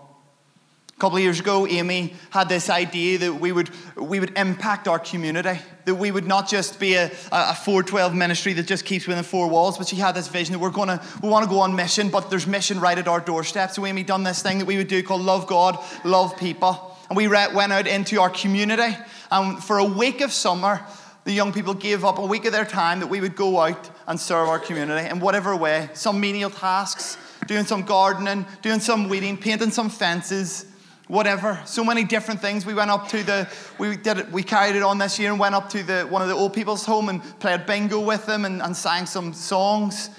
A 0.95 0.99
couple 1.01 1.17
of 1.17 1.23
years 1.23 1.39
ago, 1.39 1.65
Amy 1.65 2.13
had 2.29 2.47
this 2.47 2.69
idea 2.69 3.17
that 3.19 3.33
we 3.33 3.51
would, 3.51 3.71
we 3.95 4.19
would 4.19 4.37
impact 4.37 4.87
our 4.87 4.99
community, 4.99 5.59
that 5.85 5.95
we 5.95 6.11
would 6.11 6.27
not 6.27 6.47
just 6.47 6.79
be 6.79 6.93
a, 6.93 7.05
a 7.31 7.55
412 7.55 8.13
ministry 8.13 8.53
that 8.53 8.67
just 8.67 8.85
keeps 8.85 9.07
within 9.07 9.23
four 9.23 9.47
walls, 9.47 9.79
but 9.79 9.87
she 9.87 9.95
had 9.95 10.11
this 10.11 10.27
vision 10.27 10.53
that 10.53 10.59
we're 10.59 10.69
gonna, 10.69 11.01
we 11.23 11.29
want 11.29 11.43
to 11.43 11.49
go 11.49 11.59
on 11.61 11.75
mission, 11.75 12.09
but 12.09 12.29
there's 12.29 12.45
mission 12.45 12.79
right 12.79 12.99
at 12.99 13.07
our 13.07 13.19
doorstep. 13.19 13.71
So 13.71 13.83
Amy 13.87 14.03
done 14.03 14.23
this 14.23 14.43
thing 14.43 14.59
that 14.59 14.65
we 14.65 14.77
would 14.77 14.87
do 14.87 15.01
called 15.01 15.21
Love 15.21 15.47
God, 15.47 15.83
Love 16.03 16.37
People. 16.37 16.90
And 17.11 17.17
we 17.17 17.27
went 17.27 17.73
out 17.73 17.87
into 17.87 18.21
our 18.21 18.29
community. 18.29 18.95
And 19.29 19.61
for 19.61 19.79
a 19.79 19.83
week 19.83 20.21
of 20.21 20.31
summer, 20.31 20.79
the 21.25 21.33
young 21.33 21.51
people 21.51 21.73
gave 21.73 22.05
up 22.05 22.19
a 22.19 22.25
week 22.25 22.45
of 22.45 22.53
their 22.53 22.63
time 22.63 23.01
that 23.01 23.07
we 23.07 23.19
would 23.19 23.35
go 23.35 23.59
out 23.59 23.89
and 24.07 24.17
serve 24.17 24.47
our 24.47 24.59
community 24.59 25.09
in 25.09 25.19
whatever 25.19 25.53
way. 25.53 25.89
Some 25.93 26.21
menial 26.21 26.49
tasks, 26.49 27.17
doing 27.47 27.65
some 27.65 27.81
gardening, 27.81 28.45
doing 28.61 28.79
some 28.79 29.09
weeding, 29.09 29.35
painting 29.35 29.71
some 29.71 29.89
fences, 29.89 30.65
whatever. 31.09 31.59
So 31.65 31.83
many 31.83 32.05
different 32.05 32.39
things. 32.39 32.65
We 32.65 32.73
went 32.73 32.91
up 32.91 33.09
to 33.09 33.23
the, 33.23 33.49
we 33.77 33.97
did 33.97 34.19
it, 34.19 34.31
we 34.31 34.41
carried 34.41 34.77
it 34.77 34.81
on 34.81 34.97
this 34.97 35.19
year 35.19 35.31
and 35.31 35.37
went 35.37 35.53
up 35.53 35.69
to 35.71 35.83
the, 35.83 36.03
one 36.03 36.21
of 36.21 36.29
the 36.29 36.35
old 36.35 36.53
people's 36.53 36.85
home 36.85 37.09
and 37.09 37.21
played 37.41 37.65
bingo 37.65 37.99
with 37.99 38.25
them 38.25 38.45
and, 38.45 38.61
and 38.61 38.73
sang 38.73 39.05
some 39.05 39.33
songs. 39.33 40.11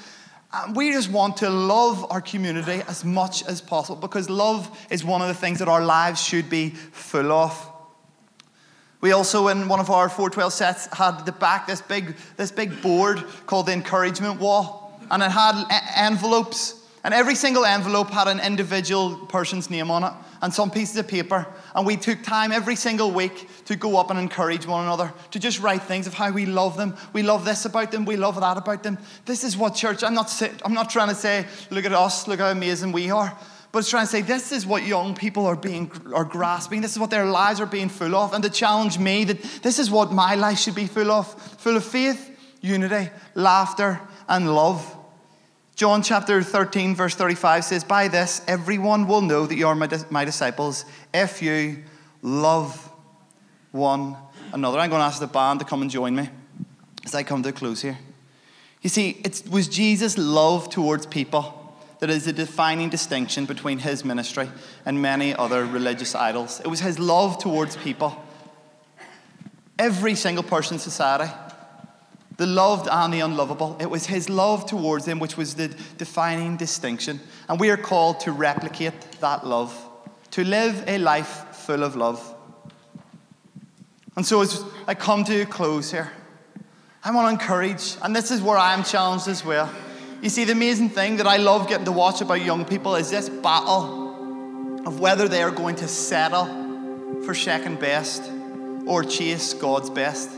And 0.53 0.77
we 0.77 0.93
just 0.93 1.11
want 1.11 1.39
to 1.39 1.49
love 1.49 2.07
our 2.11 2.21
community 2.21 2.83
as 2.87 3.05
much 3.05 3.45
as 3.47 3.61
possible 3.61 4.01
because 4.01 4.29
love 4.29 4.87
is 4.91 5.05
one 5.05 5.23
of 5.23 5.29
the 5.29 5.35
things 5.35 5.59
that 5.61 5.69
our 5.69 5.85
lives 5.85 6.23
should 6.23 6.51
be 6.51 6.71
full 6.71 7.33
of. 7.33 7.71
We 9.01 9.13
also, 9.13 9.49
in 9.49 9.67
one 9.67 9.81
of 9.81 9.91
our 9.91 10.09
412 10.09 10.53
sets, 10.53 10.87
had 10.93 11.27
the 11.27 11.33
back 11.33 11.67
this 11.67 11.81
big, 11.81 12.15
this 12.37 12.53
big 12.53 12.83
board 12.83 13.25
called 13.47 13.67
the 13.67 13.73
encouragement 13.73 14.39
wall, 14.39 15.01
and 15.11 15.23
it 15.23 15.31
had 15.31 15.65
envelopes 15.97 16.82
and 17.05 17.13
every 17.13 17.35
single 17.35 17.65
envelope 17.65 18.11
had 18.11 18.29
an 18.29 18.39
individual 18.41 19.17
person's 19.27 19.71
name 19.71 19.91
on 19.91 20.05
it 20.05 20.13
and 20.41 20.55
some 20.55 20.71
pieces 20.71 20.97
of 20.97 21.09
paper. 21.09 21.47
And 21.75 21.87
we 21.87 21.97
took 21.97 22.23
time 22.23 22.53
every 22.53 22.77
single 22.77 23.11
week 23.11 23.49
to 23.65 23.77
go 23.77 23.97
up 23.97 24.11
and 24.11 24.19
encourage 24.19 24.67
one 24.67 24.85
another, 24.85 25.13
to 25.33 25.39
just 25.39 25.61
write 25.61 25.83
things 25.83 26.07
of 26.07 26.15
how 26.15 26.31
we 26.31 26.47
love 26.47 26.77
them. 26.77 26.97
We 27.13 27.23
love 27.23 27.45
this 27.45 27.65
about 27.65 27.91
them, 27.91 28.05
we 28.05 28.17
love 28.17 28.39
that 28.41 28.57
about 28.57 28.83
them. 28.83 28.99
This 29.25 29.45
is 29.45 29.57
what 29.57 29.75
church, 29.75 30.05
I'm 30.05 30.15
not, 30.15 30.43
I'm 30.65 30.75
not 30.75 30.91
trying 30.91 31.09
to 31.09 31.15
say, 31.15 31.47
look 31.71 31.85
at 31.85 31.93
us, 31.93 32.29
look 32.29 32.41
how 32.41 32.51
amazing 32.51 32.93
we 32.93 33.11
are. 33.11 33.37
But 33.73 33.79
it's 33.79 33.91
trying 33.91 34.05
to 34.05 34.11
say 34.11 34.21
this 34.21 34.53
is 34.53 34.67
what 34.67 34.85
young 34.85 35.15
people 35.15 35.47
are 35.47 35.57
being 35.57 35.91
are 36.15 36.27
grasping. 36.27 36.83
This 36.83 36.93
is 36.93 36.99
what 36.99 37.09
their 37.09 37.25
lives 37.25 37.59
are 37.59 37.65
being 37.65 37.89
full 37.89 38.15
of, 38.15 38.35
and 38.35 38.45
to 38.45 38.51
challenge 38.51 38.99
me 38.99 39.25
that 39.25 39.43
this 39.63 39.79
is 39.79 39.91
what 39.91 40.13
my 40.13 40.35
life 40.35 40.59
should 40.59 40.75
be 40.75 40.87
full 40.87 41.11
of: 41.11 41.27
full 41.59 41.79
of 41.79 41.83
faith, 41.83 42.37
unity, 42.61 43.11
laughter, 43.35 43.99
and 44.29 44.55
love. 44.55 44.95
John 45.75 46.03
chapter 46.03 46.43
13, 46.43 46.95
verse 46.95 47.15
35 47.15 47.65
says, 47.65 47.85
By 47.85 48.09
this 48.09 48.43
everyone 48.47 49.07
will 49.07 49.23
know 49.23 49.47
that 49.47 49.55
you 49.55 49.67
are 49.67 49.75
my, 49.75 49.89
my 50.11 50.25
disciples 50.25 50.85
if 51.15 51.41
you 51.41 51.83
love 52.21 52.91
one 53.71 54.17
another. 54.53 54.79
I'm 54.79 54.91
going 54.91 55.01
to 55.01 55.07
ask 55.07 55.19
the 55.19 55.27
band 55.27 55.61
to 55.61 55.67
come 55.67 55.83
and 55.83 55.91
join 55.91 56.15
me 56.15 56.29
as 57.05 57.15
I 57.15 57.23
come 57.23 57.43
to 57.43 57.49
a 57.49 57.53
close 57.53 57.83
here. 57.83 57.99
You 58.83 58.91
see, 58.91 59.21
it 59.25 59.45
was 59.51 59.69
Jesus' 59.69 60.19
love 60.19 60.69
towards 60.69 61.07
people 61.07 61.59
that 62.01 62.11
is 62.11 62.25
the 62.25 62.33
defining 62.33 62.91
distinction 62.91 63.47
between 63.47 63.79
his 63.79 64.05
ministry 64.05 64.51
and 64.85 65.01
many 65.01 65.35
other 65.35 65.65
religious 65.65 66.15
idols. 66.15 66.61
It 66.61 66.67
was 66.67 66.81
his 66.81 66.99
love 66.99 67.39
towards 67.39 67.77
people. 67.77 68.23
Every 69.79 70.17
single 70.17 70.43
person 70.43 70.75
in 70.75 70.81
society 70.81 71.33
the 72.43 72.47
loved 72.47 72.89
and 72.91 73.15
the 73.15 73.21
unlovable. 73.21 73.77
It 73.79 73.89
was 73.89 74.07
his 74.07 74.29
love 74.29 74.67
towards 74.67 75.05
them 75.05 75.21
which 75.21 75.37
was 75.37 75.55
the 75.55 75.69
defining 75.97 76.57
distinction. 76.57 77.21
And 77.49 77.61
we 77.61 77.71
are 77.71 77.77
called 77.77 78.19
to 78.21 78.33
replicate 78.33 79.01
that 79.21 79.47
love, 79.47 79.73
to 80.33 80.43
live 80.43 80.83
a 80.89 80.99
life 80.99 81.47
full 81.53 81.85
of 81.85 81.95
love. 81.95 82.35
And 84.17 84.27
so, 84.27 84.41
as 84.41 84.65
I 84.89 84.95
come 84.95 85.23
to 85.23 85.43
a 85.43 85.47
close 85.47 85.93
here, 85.93 86.11
I 87.05 87.13
want 87.13 87.29
to 87.29 87.31
encourage, 87.41 87.97
and 88.03 88.15
this 88.15 88.33
is 88.33 88.43
where 88.43 88.59
I 88.59 88.75
am 88.75 88.83
challenged 88.83 89.29
as 89.29 89.45
well. 89.45 89.71
You 90.21 90.29
see, 90.29 90.43
the 90.43 90.51
amazing 90.51 90.91
thing 90.91 91.19
that 91.19 91.29
I 91.29 91.37
love 91.37 91.69
getting 91.69 91.85
to 91.85 91.93
watch 91.93 92.23
about 92.23 92.45
young 92.45 92.65
people 92.65 92.97
is 92.97 93.09
this 93.09 93.29
battle 93.29 94.85
of 94.85 94.99
whether 94.99 95.29
they 95.29 95.45
are 95.45 95.53
going 95.53 95.77
to 95.77 95.87
settle 95.87 96.47
for 97.25 97.35
second 97.35 97.79
best 97.79 98.29
or 98.85 99.05
chase 99.05 99.55
God's 99.55 99.91
best 99.91 100.29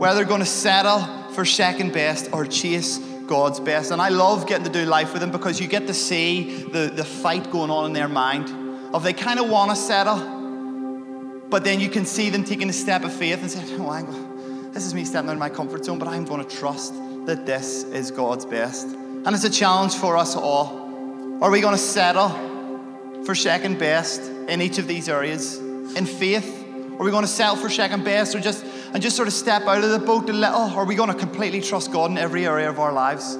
whether 0.00 0.14
they're 0.14 0.24
going 0.24 0.40
to 0.40 0.46
settle 0.46 1.02
for 1.34 1.44
second 1.44 1.92
best 1.92 2.30
or 2.32 2.46
chase 2.46 2.96
God's 3.26 3.60
best. 3.60 3.90
And 3.90 4.00
I 4.00 4.08
love 4.08 4.46
getting 4.46 4.64
to 4.64 4.70
do 4.70 4.86
life 4.86 5.12
with 5.12 5.20
them 5.20 5.30
because 5.30 5.60
you 5.60 5.66
get 5.68 5.86
to 5.88 5.92
see 5.92 6.64
the, 6.64 6.86
the 6.86 7.04
fight 7.04 7.50
going 7.50 7.70
on 7.70 7.84
in 7.84 7.92
their 7.92 8.08
mind 8.08 8.48
of 8.94 9.02
they 9.02 9.12
kind 9.12 9.38
of 9.38 9.50
want 9.50 9.70
to 9.72 9.76
settle, 9.76 10.16
but 11.50 11.64
then 11.64 11.80
you 11.80 11.90
can 11.90 12.06
see 12.06 12.30
them 12.30 12.44
taking 12.44 12.70
a 12.70 12.72
step 12.72 13.04
of 13.04 13.12
faith 13.12 13.42
and 13.42 13.50
saying, 13.50 13.78
oh, 13.78 13.90
I'm, 13.90 14.72
this 14.72 14.86
is 14.86 14.94
me 14.94 15.04
stepping 15.04 15.28
out 15.28 15.34
of 15.34 15.38
my 15.38 15.50
comfort 15.50 15.84
zone, 15.84 15.98
but 15.98 16.08
I'm 16.08 16.24
going 16.24 16.42
to 16.42 16.56
trust 16.56 16.94
that 17.26 17.44
this 17.44 17.82
is 17.84 18.10
God's 18.10 18.46
best. 18.46 18.86
And 18.86 19.28
it's 19.28 19.44
a 19.44 19.50
challenge 19.50 19.96
for 19.96 20.16
us 20.16 20.34
all. 20.34 21.42
Are 21.42 21.50
we 21.50 21.60
going 21.60 21.76
to 21.76 21.78
settle 21.78 22.30
for 23.26 23.34
second 23.34 23.78
best 23.78 24.22
in 24.22 24.62
each 24.62 24.78
of 24.78 24.88
these 24.88 25.10
areas? 25.10 25.58
In 25.58 26.06
faith? 26.06 26.56
Are 26.98 27.04
we 27.04 27.10
going 27.10 27.24
to 27.24 27.28
settle 27.28 27.56
for 27.56 27.68
second 27.68 28.02
best 28.04 28.34
or 28.34 28.40
just 28.40 28.64
and 28.92 29.02
just 29.02 29.16
sort 29.16 29.28
of 29.28 29.34
step 29.34 29.62
out 29.62 29.84
of 29.84 29.90
the 29.90 29.98
boat 29.98 30.28
a 30.28 30.32
little? 30.32 30.60
Or 30.60 30.70
oh, 30.70 30.78
are 30.78 30.84
we 30.84 30.94
going 30.94 31.10
to 31.10 31.18
completely 31.18 31.60
trust 31.60 31.92
God 31.92 32.10
in 32.10 32.18
every 32.18 32.46
area 32.46 32.68
of 32.68 32.78
our 32.78 32.92
lives? 32.92 33.36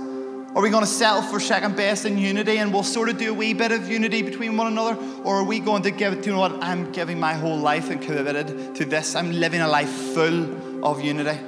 Are 0.55 0.63
we 0.63 0.71
going 0.71 0.83
to 0.83 0.91
settle 0.91 1.23
for 1.23 1.39
second 1.39 1.77
best 1.77 2.05
in 2.05 2.19
unity 2.19 2.59
and 2.59 2.73
we'll 2.73 2.83
sort 2.83 3.09
of 3.09 3.19
do 3.19 3.31
a 3.31 3.35
wee 3.35 3.55
bit 3.55 3.71
of 3.71 3.89
unity 3.89 4.23
between 4.23 4.57
one 4.57 4.67
another? 4.67 5.01
Or 5.23 5.37
are 5.37 5.45
we 5.45 5.61
going 5.61 5.83
to 5.83 5.93
give 5.93 6.13
it, 6.13 6.27
you 6.27 6.33
know 6.33 6.41
what, 6.41 6.63
I'm 6.63 6.91
giving 6.91 7.21
my 7.21 7.35
whole 7.35 7.57
life 7.57 7.89
and 7.89 8.03
committed 8.03 8.75
to 8.75 8.85
this. 8.85 9.15
I'm 9.15 9.31
living 9.31 9.61
a 9.61 9.69
life 9.69 9.89
full 9.89 10.85
of 10.85 11.01
unity. 11.01 11.41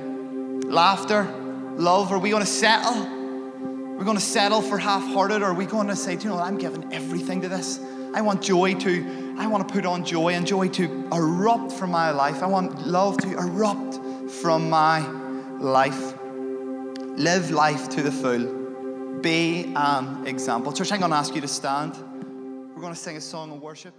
Laughter, 0.69 1.25
love, 1.77 2.13
are 2.13 2.19
we 2.21 2.31
going 2.31 2.45
to 2.45 2.49
settle? 2.49 3.03
We're 4.03 4.05
going 4.05 4.17
to 4.17 4.23
settle 4.23 4.63
for 4.63 4.79
half 4.79 5.03
hearted, 5.13 5.43
or 5.43 5.47
are 5.47 5.55
we 5.55 5.67
going 5.67 5.89
to 5.89 5.97
say, 5.97 6.17
to 6.17 6.23
you 6.23 6.29
know 6.31 6.37
what, 6.37 6.45
I'm 6.45 6.59
giving 6.59 6.93
everything 6.93 7.41
to 7.43 7.49
this? 7.49 7.79
I 8.15 8.21
want 8.21 8.43
joy 8.43 8.75
to, 8.75 9.35
I 9.39 9.47
want 9.47 9.67
to 9.67 9.73
put 9.73 9.87
on 9.87 10.05
joy 10.05 10.35
and 10.35 10.47
joy 10.47 10.69
to 10.71 11.09
erupt 11.13 11.73
from 11.73 11.91
my 11.91 12.11
life. 12.11 12.43
I 12.43 12.47
want 12.47 12.87
love 12.87 13.17
to 13.19 13.33
erupt 13.33 14.31
from 14.31 14.69
my 14.71 15.01
life. 15.59 16.15
Live 17.17 17.51
life 17.51 17.89
to 17.91 18.03
the 18.03 18.13
full 18.13 18.63
be 19.23 19.73
an 19.77 20.27
example. 20.27 20.73
Church, 20.73 20.93
I'm 20.93 20.99
going 20.99 21.13
to 21.13 21.17
ask 21.17 21.35
you 21.35 21.41
to 21.41 21.49
stand. 21.49 21.97
We're 22.75 22.81
going 22.81 22.93
to 22.93 22.99
sing 22.99 23.17
a 23.17 23.21
song 23.21 23.53
of 23.53 23.63
worship. 23.63 23.95